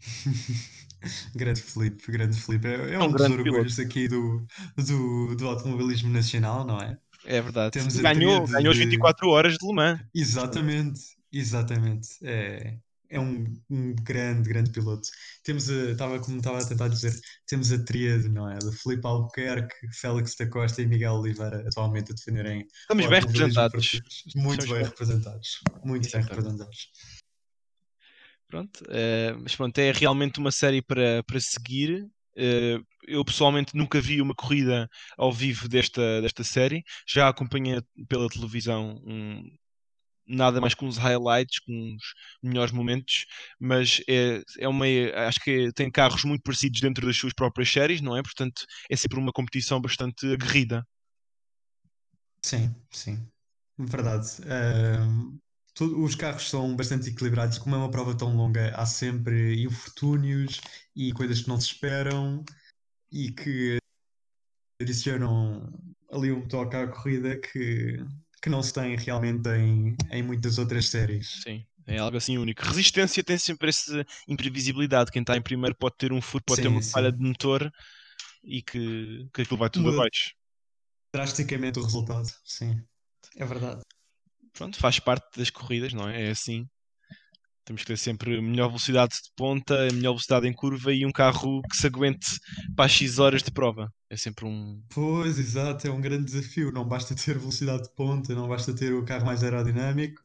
grande 1.34 1.60
Felipe, 1.60 2.10
grande 2.10 2.40
Felipe. 2.40 2.68
É, 2.68 2.94
é 2.94 2.98
um, 2.98 3.04
um 3.04 3.12
dos 3.12 3.22
orgulhos 3.22 3.74
piloto. 3.74 3.80
aqui 3.80 4.08
do, 4.08 4.46
do, 4.76 5.36
do 5.36 5.48
automobilismo 5.48 6.10
nacional, 6.10 6.64
não 6.64 6.78
é? 6.78 6.96
É 7.24 7.40
verdade. 7.40 7.72
Temos 7.72 7.96
ganhou, 7.96 8.46
ganhou 8.46 8.72
as 8.72 8.78
24 8.78 9.28
horas 9.28 9.56
de 9.56 9.66
Le 9.66 9.74
Mans. 9.74 10.00
Exatamente, 10.14 11.00
exatamente. 11.32 12.08
É, 12.22 12.76
é 13.12 13.20
um, 13.20 13.44
um, 13.70 13.94
grande, 14.02 14.48
grande 14.48 14.70
piloto. 14.70 15.06
Temos 15.44 15.68
a, 15.70 15.90
estava, 15.90 16.18
como 16.18 16.38
estava 16.38 16.58
a 16.58 16.66
tentar 16.66 16.88
dizer, 16.88 17.12
temos 17.46 17.70
a 17.70 17.84
tríade, 17.84 18.28
não 18.28 18.50
é? 18.50 18.56
De 18.56 18.72
Felipe 18.72 19.06
Albuquerque, 19.06 19.74
Félix 19.92 20.34
da 20.34 20.46
Costa 20.48 20.80
e 20.80 20.86
Miguel 20.86 21.14
Oliveira 21.14 21.62
atualmente 21.68 22.12
a 22.12 22.14
defenderem. 22.14 22.66
Estamos 22.80 23.06
bem 23.06 23.20
representados. 23.20 24.00
Muito 24.34 24.66
bem 24.66 24.82
representados. 24.82 25.60
Muito 25.84 26.10
bem 26.10 26.22
representados. 26.22 26.90
Pronto, 28.48 28.82
uh, 28.84 29.38
mas 29.42 29.54
pronto, 29.54 29.78
é 29.78 29.92
realmente 29.92 30.38
uma 30.38 30.50
série 30.50 30.82
para, 30.82 31.22
para 31.24 31.40
seguir. 31.40 32.04
Uh, 32.34 32.84
eu 33.06 33.22
pessoalmente 33.24 33.76
nunca 33.76 34.00
vi 34.00 34.22
uma 34.22 34.34
corrida 34.34 34.88
ao 35.18 35.30
vivo 35.30 35.68
desta, 35.68 36.22
desta 36.22 36.42
série, 36.44 36.82
já 37.06 37.28
acompanhei 37.28 37.82
pela 38.08 38.28
televisão 38.28 39.02
um, 39.04 39.42
nada 40.32 40.60
mais 40.60 40.74
com 40.74 40.86
uns 40.86 40.96
highlights, 40.96 41.58
com 41.60 41.72
uns 41.72 42.02
melhores 42.42 42.72
momentos, 42.72 43.26
mas 43.58 44.00
é, 44.08 44.42
é 44.58 44.68
uma, 44.68 44.86
acho 45.28 45.40
que 45.40 45.72
tem 45.72 45.90
carros 45.90 46.24
muito 46.24 46.42
parecidos 46.42 46.80
dentro 46.80 47.06
das 47.06 47.16
suas 47.16 47.32
próprias 47.32 47.70
séries, 47.70 48.00
não 48.00 48.16
é? 48.16 48.22
Portanto, 48.22 48.64
é 48.90 48.96
sempre 48.96 49.18
uma 49.18 49.32
competição 49.32 49.80
bastante 49.80 50.26
aguerrida. 50.32 50.86
Sim, 52.44 52.74
sim, 52.90 53.28
verdade. 53.78 54.28
Uh, 54.42 55.38
os 55.80 56.14
carros 56.14 56.50
são 56.50 56.76
bastante 56.76 57.08
equilibrados, 57.08 57.58
como 57.58 57.74
é 57.74 57.78
uma 57.78 57.90
prova 57.90 58.16
tão 58.16 58.36
longa, 58.36 58.74
há 58.74 58.84
sempre 58.84 59.62
infortúnios 59.62 60.60
e 60.94 61.12
coisas 61.12 61.42
que 61.42 61.48
não 61.48 61.60
se 61.60 61.68
esperam 61.68 62.44
e 63.10 63.30
que 63.30 63.78
adicionam 64.80 65.72
ali 66.10 66.30
um 66.30 66.46
toque 66.46 66.76
à 66.76 66.86
corrida 66.86 67.38
que 67.38 68.04
que 68.42 68.50
não 68.50 68.62
se 68.62 68.72
tem 68.72 68.96
realmente 68.96 69.48
em, 69.48 69.96
em 70.10 70.22
muitas 70.22 70.58
outras 70.58 70.88
séries. 70.88 71.42
Sim. 71.44 71.64
É 71.86 71.98
algo 71.98 72.16
assim 72.16 72.36
único. 72.38 72.62
Resistência 72.64 73.22
tem 73.22 73.38
sempre 73.38 73.70
essa 73.70 74.04
imprevisibilidade. 74.28 75.10
Quem 75.10 75.22
está 75.22 75.36
em 75.36 75.42
primeiro 75.42 75.74
pode 75.76 75.96
ter 75.96 76.12
um 76.12 76.20
furo, 76.20 76.44
pode 76.44 76.56
sim, 76.56 76.62
ter 76.62 76.68
uma 76.68 76.82
falha 76.82 77.10
de 77.10 77.18
motor 77.18 77.72
e 78.42 78.62
que, 78.62 79.28
que 79.32 79.42
aquilo 79.42 79.58
vai 79.58 79.70
tudo 79.70 79.84
Muda 79.84 79.96
abaixo. 79.96 80.34
Drasticamente 81.12 81.78
o 81.78 81.82
resultado, 81.82 82.28
sim. 82.44 82.80
É 83.36 83.44
verdade. 83.44 83.82
Pronto, 84.52 84.78
faz 84.78 84.98
parte 84.98 85.38
das 85.38 85.50
corridas, 85.50 85.92
não 85.92 86.08
é? 86.08 86.28
É 86.28 86.30
assim. 86.30 86.68
Temos 87.64 87.82
que 87.82 87.88
ter 87.88 87.96
sempre 87.96 88.40
melhor 88.40 88.68
velocidade 88.68 89.14
de 89.14 89.30
ponta, 89.36 89.74
melhor 89.92 90.12
velocidade 90.12 90.48
em 90.48 90.52
curva 90.52 90.92
e 90.92 91.06
um 91.06 91.12
carro 91.12 91.62
que 91.62 91.76
se 91.76 91.86
aguente 91.86 92.26
para 92.74 92.86
as 92.86 92.92
X 92.92 93.18
horas 93.18 93.42
de 93.42 93.52
prova. 93.52 93.92
É 94.10 94.16
sempre 94.16 94.44
um. 94.44 94.82
Pois, 94.90 95.38
exato, 95.38 95.86
é 95.86 95.90
um 95.90 96.00
grande 96.00 96.24
desafio. 96.24 96.72
Não 96.72 96.86
basta 96.86 97.14
ter 97.14 97.38
velocidade 97.38 97.84
de 97.84 97.94
ponta, 97.94 98.34
não 98.34 98.48
basta 98.48 98.74
ter 98.74 98.92
o 98.92 99.04
carro 99.04 99.26
mais 99.26 99.44
aerodinâmico. 99.44 100.20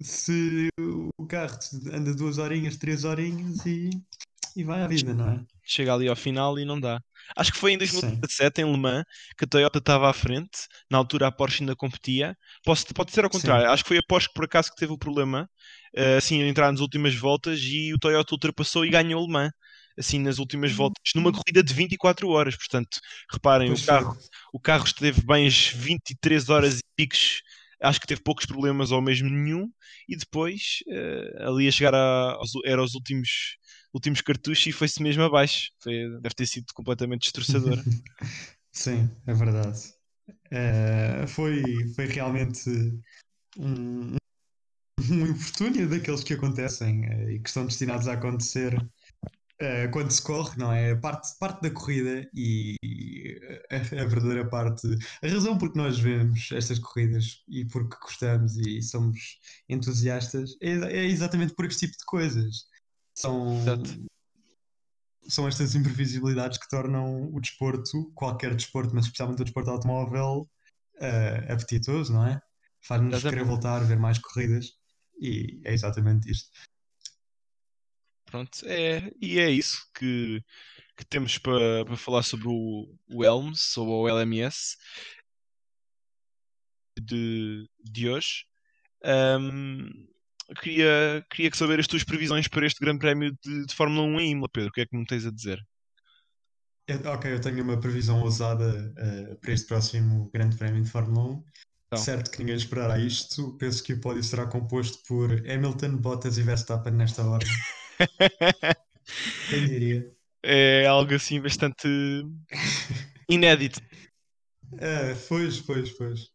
Se 0.00 0.68
o 0.78 1.26
carro 1.26 1.58
anda 1.92 2.14
duas 2.14 2.38
horinhas, 2.38 2.76
três 2.76 3.04
horinhas 3.04 3.66
e, 3.66 3.90
e 4.54 4.62
vai 4.62 4.80
à 4.82 4.86
vida, 4.86 5.12
não 5.12 5.28
é? 5.28 5.44
Chega 5.64 5.92
ali 5.92 6.08
ao 6.08 6.14
final 6.14 6.58
e 6.58 6.64
não 6.64 6.80
dá. 6.80 7.02
Acho 7.36 7.52
que 7.52 7.58
foi 7.58 7.72
em 7.72 7.78
2017, 7.78 8.62
Sim. 8.62 8.66
em 8.66 8.72
Le 8.72 8.78
Mans, 8.78 9.04
que 9.36 9.44
a 9.44 9.48
Toyota 9.48 9.78
estava 9.78 10.08
à 10.08 10.12
frente. 10.12 10.66
Na 10.88 10.96
altura 10.98 11.26
a 11.26 11.32
Porsche 11.32 11.62
ainda 11.62 11.76
competia. 11.76 12.36
Posso, 12.64 12.86
pode 12.94 13.10
ser 13.12 13.24
ao 13.24 13.30
contrário. 13.30 13.66
Sim. 13.66 13.72
Acho 13.72 13.82
que 13.82 13.88
foi 13.88 13.98
a 13.98 14.02
Porsche 14.08 14.28
que 14.28 14.34
por 14.34 14.44
acaso 14.44 14.70
que 14.70 14.76
teve 14.76 14.92
o 14.92 14.98
problema 14.98 15.50
assim, 16.16 16.42
a 16.42 16.48
entrar 16.48 16.70
nas 16.70 16.80
últimas 16.80 17.14
voltas 17.14 17.60
e 17.62 17.92
o 17.92 17.98
Toyota 17.98 18.34
ultrapassou 18.34 18.84
e 18.84 18.90
ganhou 18.90 19.22
o 19.22 19.26
Le 19.26 19.32
Mans 19.32 19.52
assim 19.98 20.18
nas 20.18 20.38
últimas 20.38 20.70
uhum. 20.70 20.76
voltas, 20.76 21.12
numa 21.14 21.32
corrida 21.32 21.62
de 21.62 21.74
24 21.74 22.28
horas. 22.28 22.56
Portanto, 22.56 23.00
reparem, 23.30 23.72
o 23.72 23.84
carro, 23.84 24.16
o 24.52 24.60
carro 24.60 24.84
esteve 24.84 25.20
bem 25.22 25.46
as 25.46 25.68
23 25.68 26.48
horas 26.48 26.78
e 26.78 26.82
picos, 26.96 27.42
acho 27.82 28.00
que 28.00 28.06
teve 28.06 28.22
poucos 28.22 28.46
problemas 28.46 28.90
ou 28.92 29.02
mesmo 29.02 29.28
nenhum, 29.28 29.68
e 30.08 30.16
depois 30.16 30.78
uh, 30.88 31.48
ali 31.48 31.68
a 31.68 31.72
chegar 31.72 31.94
a, 31.94 32.32
aos, 32.34 32.50
era 32.64 32.82
os 32.82 32.94
últimos, 32.94 33.56
últimos 33.92 34.20
cartuchos 34.20 34.66
e 34.66 34.72
foi-se 34.72 35.02
mesmo 35.02 35.22
abaixo. 35.22 35.70
Foi, 35.82 35.92
deve 36.20 36.34
ter 36.34 36.46
sido 36.46 36.66
completamente 36.72 37.22
destroçador. 37.22 37.78
Sim, 38.72 39.10
é 39.26 39.34
verdade. 39.34 39.78
Uh, 40.28 41.26
foi, 41.26 41.62
foi 41.94 42.06
realmente 42.06 42.70
um, 43.58 44.17
um 45.10 45.26
infortúnio 45.26 45.88
daqueles 45.88 46.24
que 46.24 46.34
acontecem 46.34 47.06
uh, 47.06 47.30
e 47.30 47.40
que 47.40 47.48
estão 47.48 47.66
destinados 47.66 48.08
a 48.08 48.14
acontecer 48.14 48.74
uh, 48.74 49.90
quando 49.92 50.10
se 50.10 50.22
corre, 50.22 50.56
não 50.58 50.72
é? 50.72 50.94
Parte, 50.94 51.36
parte 51.38 51.62
da 51.62 51.70
corrida 51.70 52.28
e 52.34 52.76
a, 53.70 53.76
a, 53.76 54.06
verdadeira 54.06 54.48
parte, 54.48 54.86
a 55.22 55.28
razão 55.28 55.58
por 55.58 55.72
que 55.72 55.78
nós 55.78 55.98
vemos 55.98 56.50
estas 56.52 56.78
corridas 56.78 57.42
e 57.48 57.64
porque 57.64 57.96
gostamos 58.02 58.56
e 58.56 58.80
somos 58.82 59.38
entusiastas 59.68 60.56
é, 60.60 60.70
é 60.70 61.04
exatamente 61.06 61.54
por 61.54 61.66
este 61.66 61.86
tipo 61.86 61.98
de 61.98 62.04
coisas. 62.04 62.66
São, 63.14 63.58
são 65.26 65.48
estas 65.48 65.74
imprevisibilidades 65.74 66.56
que 66.58 66.68
tornam 66.68 67.28
o 67.32 67.40
desporto, 67.40 68.12
qualquer 68.14 68.54
desporto, 68.54 68.94
mas 68.94 69.06
especialmente 69.06 69.42
o 69.42 69.44
desporto 69.44 69.70
automóvel, 69.70 70.48
uh, 71.00 71.52
apetitoso, 71.52 72.12
não 72.12 72.26
é? 72.26 72.40
Faz-nos 72.80 73.22
querer 73.22 73.44
voltar 73.44 73.80
ver 73.80 73.98
mais 73.98 74.18
corridas 74.18 74.77
e 75.20 75.60
é 75.64 75.72
exatamente 75.72 76.30
isto. 76.30 76.50
Pronto, 78.24 78.60
é, 78.66 79.10
e 79.20 79.38
é 79.38 79.50
isso 79.50 79.88
que, 79.94 80.44
que 80.96 81.04
temos 81.06 81.38
para, 81.38 81.84
para 81.86 81.96
falar 81.96 82.22
sobre 82.22 82.48
o, 82.48 82.94
o 83.08 83.24
ELMS, 83.24 83.60
sobre 83.60 83.92
o 83.92 84.08
LMS 84.08 84.76
de, 87.00 87.68
de 87.82 88.08
hoje. 88.08 88.44
Um, 89.04 89.88
queria, 90.60 91.24
queria 91.30 91.50
saber 91.54 91.80
as 91.80 91.86
tuas 91.86 92.04
previsões 92.04 92.48
para 92.48 92.66
este 92.66 92.80
Grande 92.80 92.98
Prémio 92.98 93.36
de, 93.42 93.66
de 93.66 93.74
Fórmula 93.74 94.06
1 94.06 94.20
em 94.20 94.30
Imola, 94.32 94.50
Pedro. 94.52 94.70
O 94.70 94.72
que 94.72 94.82
é 94.82 94.86
que 94.86 94.96
me 94.96 95.06
tens 95.06 95.24
a 95.24 95.30
dizer? 95.30 95.60
ok, 97.04 97.32
eu 97.32 97.40
tenho 97.40 97.62
uma 97.62 97.78
previsão 97.78 98.22
ousada 98.22 98.94
uh, 98.96 99.36
para 99.40 99.52
este 99.52 99.66
próximo 99.66 100.30
Grande 100.32 100.56
Prémio 100.56 100.82
de 100.82 100.90
Fórmula 100.90 101.32
1. 101.32 101.44
Então. 101.88 101.98
Certo 102.04 102.30
que 102.30 102.38
ninguém 102.40 102.54
esperará 102.54 102.98
isto. 102.98 103.56
Penso 103.56 103.82
que 103.82 103.94
o 103.94 104.00
pódio 104.00 104.22
será 104.22 104.46
composto 104.46 104.98
por 105.08 105.32
Hamilton, 105.48 105.96
Bottas 105.96 106.36
e 106.36 106.42
Verstappen 106.42 106.92
nesta 106.92 107.24
ordem. 107.24 107.48
Quem 109.48 109.66
diria? 109.66 110.12
É 110.42 110.86
algo 110.86 111.14
assim 111.14 111.40
bastante 111.40 111.88
inédito. 113.28 113.80
É, 114.78 115.14
pois, 115.28 115.60
pois, 115.60 115.90
pois. 115.92 116.28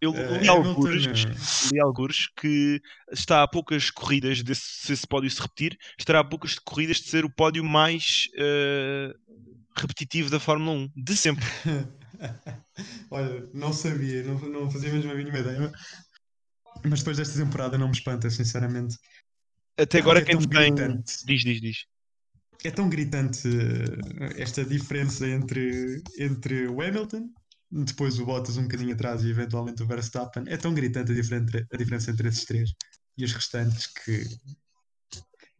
Eu 0.00 0.12
li, 0.12 0.48
uh, 0.48 0.52
algures, 0.52 1.24
li 1.72 1.80
algures 1.80 2.28
que 2.36 2.80
está 3.10 3.42
a 3.42 3.48
poucas 3.48 3.90
corridas, 3.90 4.44
desse, 4.44 4.62
se 4.62 4.92
esse 4.92 5.04
pódio 5.04 5.28
se 5.28 5.40
repetir, 5.42 5.76
estará 5.98 6.20
a 6.20 6.24
poucas 6.24 6.56
corridas 6.56 6.98
de 6.98 7.08
ser 7.08 7.24
o 7.24 7.30
pódio 7.30 7.64
mais 7.64 8.28
uh, 8.36 9.12
repetitivo 9.76 10.30
da 10.30 10.38
Fórmula 10.38 10.70
1, 10.70 10.90
de 10.94 11.16
sempre. 11.16 11.44
Olha, 13.10 13.48
não 13.54 13.72
sabia, 13.72 14.22
não, 14.22 14.38
não 14.38 14.70
fazia 14.70 14.92
mesmo 14.92 15.10
a 15.10 15.14
mínima 15.14 15.38
ideia. 15.38 15.72
Mas 16.84 17.00
depois 17.00 17.16
desta 17.16 17.38
temporada 17.38 17.78
não 17.78 17.88
me 17.88 17.94
espanta, 17.94 18.30
sinceramente. 18.30 18.96
Até 19.76 19.98
agora 19.98 20.20
é 20.20 20.24
quem 20.24 20.38
tem. 20.38 20.74
Gritante. 20.74 21.24
Diz, 21.24 21.42
diz, 21.42 21.60
diz. 21.60 21.86
É 22.64 22.70
tão 22.70 22.88
gritante 22.88 23.48
eh, 23.48 24.42
esta 24.42 24.64
diferença 24.64 25.26
entre, 25.28 26.02
entre 26.18 26.66
o 26.66 26.82
Hamilton, 26.82 27.30
depois 27.70 28.18
o 28.18 28.26
Bottas 28.26 28.56
um 28.56 28.62
bocadinho 28.62 28.94
atrás 28.94 29.22
e 29.22 29.30
eventualmente 29.30 29.82
o 29.82 29.86
Verstappen. 29.86 30.44
É 30.46 30.56
tão 30.56 30.74
gritante 30.74 31.12
a, 31.12 31.14
diferença, 31.14 31.66
a 31.72 31.76
diferença 31.76 32.10
entre 32.10 32.28
esses 32.28 32.44
três 32.44 32.70
e 33.16 33.24
os 33.24 33.32
restantes 33.32 33.86
que. 33.86 34.24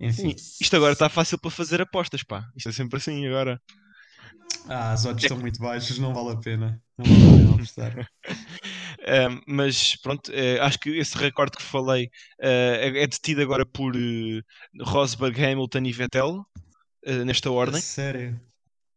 Enfim. 0.01 0.35
Isto 0.61 0.77
agora 0.77 0.93
está 0.93 1.09
fácil 1.09 1.39
para 1.39 1.51
fazer 1.51 1.81
apostas, 1.81 2.23
pá. 2.23 2.49
Isto 2.57 2.69
é 2.69 2.73
sempre 2.73 2.99
assim 2.99 3.27
agora. 3.27 3.61
Ah, 4.67 4.93
as 4.93 5.05
odds 5.05 5.25
estão 5.25 5.39
muito 5.39 5.61
baixas, 5.61 5.99
não 5.99 6.13
vale 6.13 6.31
a 6.31 6.37
pena. 6.37 6.83
Não 6.97 7.05
vale 7.07 7.35
a 7.35 7.37
pena 7.39 7.55
apostar. 7.55 8.11
Uh, 8.99 9.41
mas 9.47 9.97
pronto, 9.97 10.31
uh, 10.31 10.63
acho 10.63 10.79
que 10.79 10.91
esse 10.91 11.17
recorde 11.17 11.57
que 11.57 11.63
falei 11.63 12.07
uh, 12.41 12.99
é 12.99 13.07
detido 13.07 13.41
agora 13.41 13.65
por 13.65 13.95
Rosberg, 14.83 15.43
Hamilton 15.43 15.79
e 15.79 15.93
Vettel, 15.93 16.47
nesta 17.25 17.51
ordem. 17.51 17.81
Sério? 17.81 18.39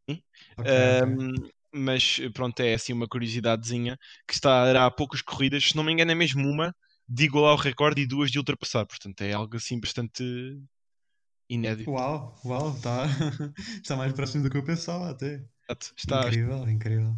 Okay, 0.09 0.23
okay. 0.57 1.51
Mas 1.73 2.19
pronto, 2.33 2.59
é 2.59 2.73
assim 2.73 2.91
uma 2.91 3.07
curiosidadezinha 3.07 3.97
que 4.27 4.33
estará 4.33 4.85
a 4.85 4.91
poucas 4.91 5.21
corridas, 5.21 5.69
se 5.69 5.75
não 5.77 5.83
me 5.83 5.93
engano, 5.93 6.11
é 6.11 6.15
mesmo 6.15 6.45
uma 6.45 6.75
de 7.07 7.25
igualar 7.25 7.53
o 7.53 7.61
recorde 7.61 8.01
e 8.01 8.07
duas 8.07 8.29
de 8.29 8.37
ultrapassar. 8.37 8.85
Portanto, 8.85 9.21
é 9.21 9.31
algo 9.31 9.55
assim 9.55 9.79
bastante 9.79 10.23
inédito. 11.51 11.91
Uau, 11.91 12.39
uau, 12.45 12.75
está 12.75 13.05
está 13.77 13.95
mais 13.97 14.13
próximo 14.13 14.43
do 14.43 14.49
que 14.49 14.57
eu 14.57 14.63
pensava 14.63 15.09
até. 15.09 15.43
Está... 15.97 16.27
Incrível, 16.27 16.69
incrível. 16.69 17.15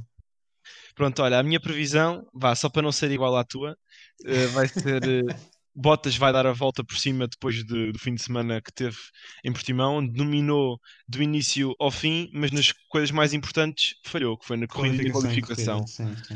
Pronto, 0.95 1.21
olha, 1.21 1.39
a 1.39 1.43
minha 1.43 1.59
previsão, 1.59 2.27
vá, 2.33 2.55
só 2.55 2.69
para 2.69 2.81
não 2.81 2.91
ser 2.91 3.11
igual 3.11 3.35
à 3.35 3.43
tua, 3.43 3.77
uh, 4.25 4.49
vai 4.53 4.67
ser. 4.67 5.01
Uh, 5.03 5.33
Bottas 5.75 6.15
vai 6.15 6.31
dar 6.31 6.45
a 6.45 6.53
volta 6.53 6.83
por 6.83 6.95
cima 6.99 7.27
depois 7.27 7.65
de, 7.65 7.91
do 7.91 7.97
fim 7.97 8.13
de 8.13 8.21
semana 8.21 8.61
que 8.61 8.71
teve 8.71 8.95
em 9.43 9.51
Portimão, 9.51 9.95
onde 9.95 10.13
dominou 10.13 10.79
do 11.07 11.23
início 11.23 11.73
ao 11.79 11.89
fim, 11.89 12.29
mas 12.31 12.51
nas 12.51 12.71
coisas 12.89 13.09
mais 13.09 13.33
importantes 13.33 13.95
falhou, 14.05 14.37
que 14.37 14.45
foi 14.45 14.55
na 14.55 14.67
corrida 14.67 15.03
de 15.03 15.11
qualificação. 15.11 15.79
Corrida, 15.79 16.15
sim, 16.15 16.35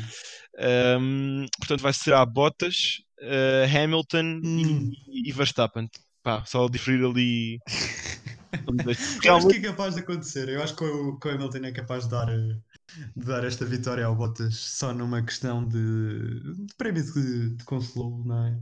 Um, 1.00 1.46
portanto, 1.56 1.80
vai 1.80 1.92
ser 1.92 2.14
a 2.14 2.26
Bottas, 2.26 3.00
uh, 3.20 3.76
Hamilton 3.76 4.40
hum. 4.44 4.90
e, 5.06 5.28
e, 5.28 5.32
Verstappen. 5.32 5.88
Pá, 6.28 6.44
só 6.44 6.68
diferir 6.68 7.02
ali. 7.02 7.58
Eu 9.24 9.36
acho 9.36 9.48
que 9.48 9.56
é 9.56 9.60
capaz 9.60 9.94
de 9.94 10.00
acontecer. 10.00 10.46
Eu 10.50 10.62
acho 10.62 10.76
que 10.76 10.84
o, 10.84 11.18
que 11.18 11.26
o 11.26 11.30
Hamilton 11.30 11.64
é 11.64 11.72
capaz 11.72 12.04
de 12.04 12.10
dar 12.10 12.26
de 12.26 12.60
dar 13.16 13.44
esta 13.44 13.64
vitória 13.64 14.04
ao 14.04 14.14
Bottas 14.14 14.56
só 14.56 14.92
numa 14.92 15.22
questão 15.22 15.66
de, 15.66 16.54
de 16.66 16.74
prémio 16.76 17.02
de, 17.02 17.56
de 17.56 17.64
consolo, 17.64 18.22
não 18.26 18.46
é? 18.46 18.60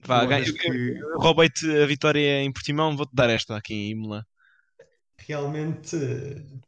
Vá, 0.00 0.26
que... 0.26 1.00
roubei-te 1.16 1.66
a 1.70 1.86
vitória 1.86 2.42
em 2.42 2.52
Portimão, 2.52 2.94
vou-te 2.94 3.14
dar 3.14 3.30
esta 3.30 3.56
aqui 3.56 3.72
em 3.72 3.90
Imola. 3.92 4.26
Realmente 5.16 5.96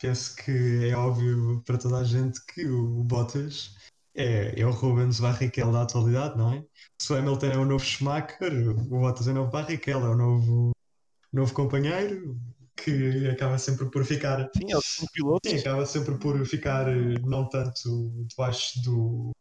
penso 0.00 0.34
que 0.36 0.88
é 0.88 0.96
óbvio 0.96 1.62
para 1.66 1.76
toda 1.76 1.98
a 1.98 2.04
gente 2.04 2.40
que 2.46 2.66
o 2.66 3.04
Bottas 3.04 3.74
é, 4.16 4.58
é 4.58 4.66
o 4.66 4.70
Rubens 4.70 5.20
Barrichello 5.20 5.72
da 5.72 5.82
atualidade, 5.82 6.36
não 6.36 6.54
é? 6.54 6.64
Se 7.00 7.12
o 7.12 7.16
Hamilton 7.16 7.46
é 7.46 7.58
o 7.58 7.64
novo 7.64 7.84
Schumacher, 7.84 8.70
o 8.70 8.74
Bottas 8.74 9.28
é 9.28 9.30
o 9.30 9.34
novo 9.34 9.50
Barrichello, 9.50 10.06
é 10.06 10.10
o 10.10 10.16
novo, 10.16 10.70
novo 11.32 11.52
companheiro, 11.52 12.38
que 12.74 13.28
acaba 13.28 13.58
sempre 13.58 13.90
por 13.90 14.04
ficar. 14.04 14.50
Sim, 14.56 14.72
é 14.72 14.76
o 14.76 14.80
piloto. 15.12 15.48
Sim, 15.48 15.58
acaba 15.58 15.84
sempre 15.84 16.16
por 16.18 16.44
ficar 16.46 16.86
não 17.24 17.48
tanto 17.48 18.24
debaixo 18.26 18.82
do, 18.82 19.32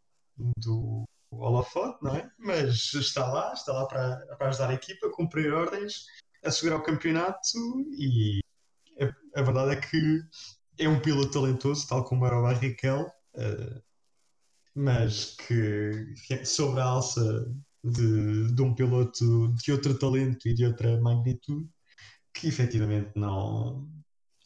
do 0.58 1.06
holofote, 1.32 2.04
não 2.04 2.16
é? 2.16 2.30
Mas 2.38 2.94
está 2.94 3.32
lá, 3.32 3.54
está 3.54 3.72
lá 3.72 3.86
para, 3.88 4.18
para 4.38 4.50
ajudar 4.50 4.70
a 4.70 4.74
equipa, 4.74 5.10
cumprir 5.12 5.54
ordens, 5.54 6.06
assegurar 6.44 6.80
o 6.80 6.84
campeonato 6.84 7.40
e 7.98 8.40
a, 9.00 9.40
a 9.40 9.44
verdade 9.44 9.72
é 9.72 9.76
que 9.76 10.22
é 10.78 10.90
um 10.90 11.00
piloto 11.00 11.32
talentoso, 11.32 11.88
tal 11.88 12.04
como 12.04 12.26
era 12.26 12.38
o 12.38 12.44
Barrichello, 12.44 13.06
uh, 13.36 13.82
mas 14.76 15.36
que, 15.36 16.14
que 16.28 16.46
sobre 16.46 16.82
a 16.82 16.86
alça 16.86 17.46
de, 17.84 18.54
de 18.54 18.62
um 18.62 18.74
piloto 18.74 19.54
de 19.54 19.72
outro 19.72 19.98
talento 19.98 20.48
e 20.48 20.54
de 20.54 20.66
outra 20.66 21.00
magnitude 21.00 21.70
que 22.34 22.48
efetivamente 22.48 23.12
não, 23.16 23.88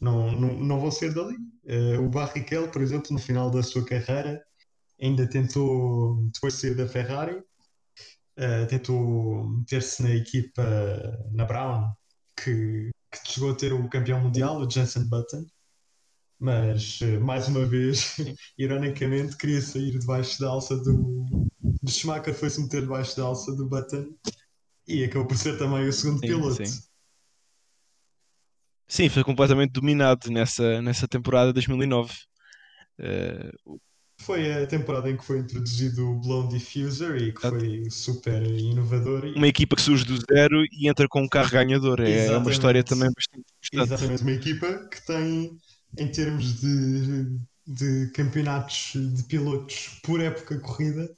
não, 0.00 0.32
não, 0.32 0.60
não 0.60 0.80
vão 0.80 0.90
ser 0.90 1.12
dali. 1.12 1.36
Uh, 1.64 2.00
o 2.04 2.08
Barrichello, 2.08 2.70
por 2.70 2.82
exemplo, 2.82 3.08
no 3.10 3.18
final 3.18 3.50
da 3.50 3.62
sua 3.62 3.84
carreira, 3.84 4.42
ainda 5.00 5.28
tentou, 5.28 6.28
depois 6.32 6.54
de 6.54 6.60
sair 6.60 6.74
da 6.76 6.86
Ferrari, 6.86 7.36
uh, 7.36 8.66
tentou 8.68 9.48
meter-se 9.48 10.02
na 10.02 10.10
equipa, 10.14 10.62
na 11.32 11.44
Brown, 11.44 11.92
que, 12.36 12.90
que 13.10 13.32
chegou 13.32 13.50
a 13.50 13.56
ter 13.56 13.72
o 13.72 13.88
campeão 13.88 14.20
mundial, 14.20 14.58
o 14.60 14.70
Jensen 14.70 15.08
Button, 15.08 15.44
mas 16.40 17.00
uh, 17.02 17.20
mais 17.20 17.46
uma 17.48 17.66
vez, 17.66 18.16
ironicamente, 18.58 19.36
queria 19.36 19.60
sair 19.60 19.98
debaixo 19.98 20.40
da 20.40 20.48
alça 20.48 20.76
do, 20.76 21.48
do 21.60 21.90
Schumacher, 21.90 22.34
foi-se 22.34 22.60
meter 22.62 22.82
debaixo 22.82 23.16
da 23.16 23.24
alça 23.24 23.54
do 23.54 23.68
Button 23.68 24.06
e 24.88 25.04
acabou 25.04 25.28
por 25.28 25.36
ser 25.36 25.58
também 25.58 25.86
o 25.86 25.92
segundo 25.92 26.20
sim, 26.20 26.26
piloto. 26.26 26.66
Sim. 26.66 26.82
Sim, 28.88 29.08
foi 29.08 29.22
completamente 29.22 29.70
dominado 29.70 30.30
nessa, 30.32 30.82
nessa 30.82 31.06
temporada 31.06 31.48
de 31.48 31.54
2009. 31.54 32.12
Uh, 32.98 33.78
foi 34.20 34.52
a 34.52 34.66
temporada 34.66 35.10
em 35.10 35.16
que 35.16 35.24
foi 35.24 35.38
introduzido 35.38 36.10
o 36.10 36.20
Blown 36.20 36.48
Diffuser 36.48 37.16
e 37.16 37.32
que 37.32 37.40
foi 37.40 37.88
super 37.90 38.42
inovador. 38.42 39.24
Uma 39.34 39.48
equipa 39.48 39.76
que 39.76 39.82
surge 39.82 40.04
do 40.04 40.18
zero 40.30 40.62
e 40.72 40.88
entra 40.88 41.08
com 41.08 41.22
um 41.22 41.28
carro 41.28 41.50
ganhador. 41.50 42.00
É, 42.00 42.26
é 42.26 42.36
uma 42.36 42.50
história 42.50 42.84
também 42.84 43.08
bastante 43.14 43.46
importante. 43.64 43.92
Exatamente, 43.94 44.22
uma 44.22 44.32
equipa 44.32 44.88
que 44.88 45.06
tem, 45.06 45.58
em 45.98 46.08
termos 46.08 46.60
de, 46.60 47.38
de 47.66 48.10
campeonatos 48.12 48.92
de 48.94 49.22
pilotos 49.24 50.00
por 50.02 50.20
época 50.20 50.58
corrida, 50.60 51.08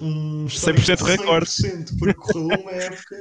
um 0.00 0.46
100% 0.46 1.02
recorde. 1.02 1.46
100% 1.46 1.98
porque 1.98 2.14
correu 2.14 2.60
uma 2.60 2.72
época 2.72 3.16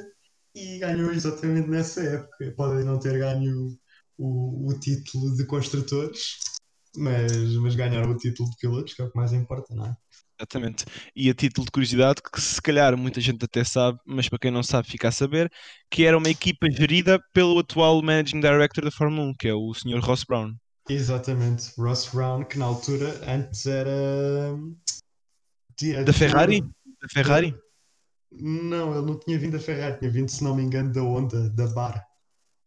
e 0.54 0.80
ganhou 0.80 1.12
exatamente 1.12 1.70
nessa 1.70 2.02
época. 2.02 2.54
Podem 2.56 2.86
não 2.86 3.00
ter 3.00 3.18
ganho 3.18 3.78
o, 4.18 4.70
o 4.70 4.80
título 4.80 5.36
de 5.36 5.46
construtores, 5.46 6.38
mas, 6.96 7.56
mas 7.58 7.76
ganharam 7.76 8.12
o 8.12 8.18
título 8.18 8.50
de 8.50 8.58
pilotos, 8.58 8.94
que 8.94 9.02
é 9.02 9.06
o 9.06 9.12
que 9.12 9.18
mais 9.18 9.34
importa, 9.34 9.74
não 9.76 9.86
é? 9.86 9.96
Exatamente. 10.38 10.86
E 11.16 11.30
a 11.30 11.34
título 11.34 11.66
de 11.66 11.72
curiosidade, 11.72 12.22
que 12.22 12.42
se 12.42 12.62
calhar 12.62 12.98
muita 12.98 13.22
gente 13.22 13.46
até 13.46 13.64
sabe, 13.64 14.00
mas 14.06 14.28
para 14.28 14.40
quem 14.40 14.52
não 14.52 14.64
sabe 14.64 14.90
fica 14.90 15.08
a 15.08 15.12
saber, 15.12 15.50
que 15.90 16.06
era 16.06 16.18
uma 16.18 16.30
equipa 16.30 16.70
gerida 16.70 17.20
pelo 17.34 17.58
atual 17.60 18.02
Managing 18.02 18.42
Director 18.42 18.84
da 18.84 18.92
Fórmula 18.92 19.30
1, 19.30 19.34
que 19.40 19.48
é 19.48 19.54
o 19.54 19.74
Sr. 19.74 20.00
Ross 20.02 20.26
Brown. 20.26 20.54
Exatamente, 20.88 21.72
Ross 21.78 22.10
Brown, 22.14 22.44
que 22.44 22.60
na 22.60 22.66
altura 22.66 23.20
antes 23.28 23.66
era. 23.66 24.56
Da 26.06 26.14
Ferrari? 26.14 26.62
Da 26.62 27.10
Ferrari? 27.12 27.56
Não, 28.32 28.96
ele 28.96 29.06
não 29.06 29.20
tinha 29.20 29.40
vindo 29.40 29.54
da 29.54 29.60
Ferrari, 29.60 29.98
tinha 29.98 30.12
vindo, 30.12 30.30
se 30.30 30.44
não 30.44 30.56
me 30.56 30.64
engano, 30.64 30.92
da 30.92 31.02
Honda, 31.02 31.50
da 31.50 31.68
Bar. 31.68 32.06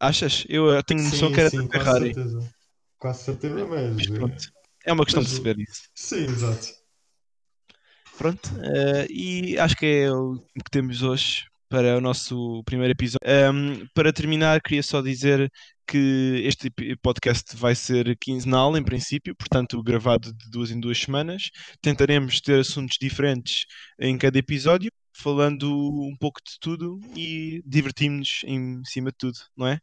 Achas? 0.01 0.45
Eu 0.49 0.83
tenho 0.83 1.03
noção 1.03 1.29
sim, 1.29 1.35
que 1.35 1.41
era 1.41 1.51
sim, 1.51 1.67
da 1.67 1.69
Ferrari. 1.69 2.15
Quase 2.15 2.25
certeza, 2.25 2.55
quase 2.99 3.23
certeza 3.25 3.67
mas. 3.67 4.07
mas 4.09 4.53
é 4.85 4.93
uma 4.93 5.05
questão 5.05 5.23
mas, 5.23 5.31
de 5.31 5.37
se 5.37 5.43
ver 5.43 5.59
isso. 5.59 5.83
Sim, 5.95 6.25
exato. 6.25 6.69
Pronto, 8.17 8.49
uh, 8.57 9.07
e 9.11 9.57
acho 9.59 9.77
que 9.77 9.87
é 9.87 10.11
o 10.11 10.39
que 10.65 10.71
temos 10.73 11.03
hoje 11.03 11.47
para 11.69 11.97
o 11.97 12.01
nosso 12.01 12.63
primeiro 12.65 12.93
episódio. 12.93 13.21
Um, 13.25 13.87
para 13.95 14.13
terminar, 14.13 14.61
queria 14.61 14.83
só 14.83 15.01
dizer 15.01 15.53
que 15.89 16.43
este 16.45 16.71
podcast 17.03 17.57
vai 17.57 17.75
ser 17.75 18.15
quinzenal, 18.19 18.77
em 18.77 18.85
princípio, 18.85 19.35
portanto, 19.35 19.83
gravado 19.83 20.35
de 20.35 20.51
duas 20.51 20.71
em 20.71 20.79
duas 20.79 20.99
semanas. 20.99 21.51
Tentaremos 21.81 22.43
ter 22.43 22.61
assuntos 22.61 22.99
diferentes 23.01 23.65
em 23.99 24.19
cada 24.19 24.39
episódio, 24.39 24.93
falando 25.17 25.67
um 25.67 26.15
pouco 26.21 26.41
de 26.47 26.59
tudo 26.61 27.01
e 27.17 27.63
divertimos-nos 27.65 28.43
em 28.45 28.83
cima 28.85 29.11
de 29.11 29.17
tudo, 29.17 29.39
não 29.57 29.67
é? 29.67 29.81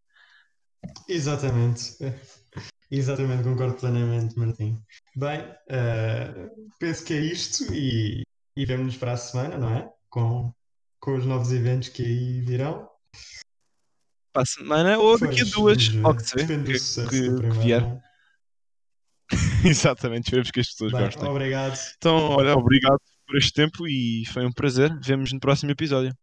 Exatamente. 1.10 1.98
Exatamente, 2.91 3.44
concordo 3.44 3.74
plenamente, 3.76 4.38
Martim. 4.38 4.80
Bem, 5.15 5.39
uh, 5.41 6.70
penso 6.80 7.04
que 7.04 7.13
é 7.13 7.20
isto 7.20 7.74
e, 7.74 8.22
e 8.56 8.65
vemo-nos 8.65 8.96
para 8.96 9.13
a 9.13 9.18
semana, 9.18 9.58
não 9.58 9.74
é? 9.74 9.89
Com, 10.08 10.54
com 11.00 11.15
os 11.15 11.26
novos 11.26 11.52
eventos 11.52 11.89
que 11.89 12.04
aí 12.04 12.41
virão. 12.41 12.88
Para 14.36 14.43
a 14.43 14.45
semana 14.45 14.98
ou 14.98 15.17
daqui 15.17 15.39
a 15.39 15.45
duas, 15.45 15.86
ser. 15.86 16.36
Depende 16.36 16.74
que, 16.74 17.02
do 17.02 17.10
que, 17.10 17.50
que 17.54 17.60
vier. 17.62 17.82
É? 17.82 18.06
Exatamente, 19.65 20.26
esperemos 20.26 20.52
que 20.52 20.60
as 20.60 20.67
pessoas 20.67 20.91
Bem, 20.91 21.06
gostem. 21.06 21.30
Obrigado. 21.30 21.80
Então, 21.98 22.15
olha, 22.32 22.54
obrigado 22.54 23.00
por 23.26 23.38
este 23.38 23.54
tempo 23.54 23.88
e 23.88 24.26
foi 24.34 24.45
um 24.45 24.52
prazer. 24.52 24.93
Vemos 25.02 25.32
no 25.32 25.39
próximo 25.39 25.71
episódio. 25.71 26.13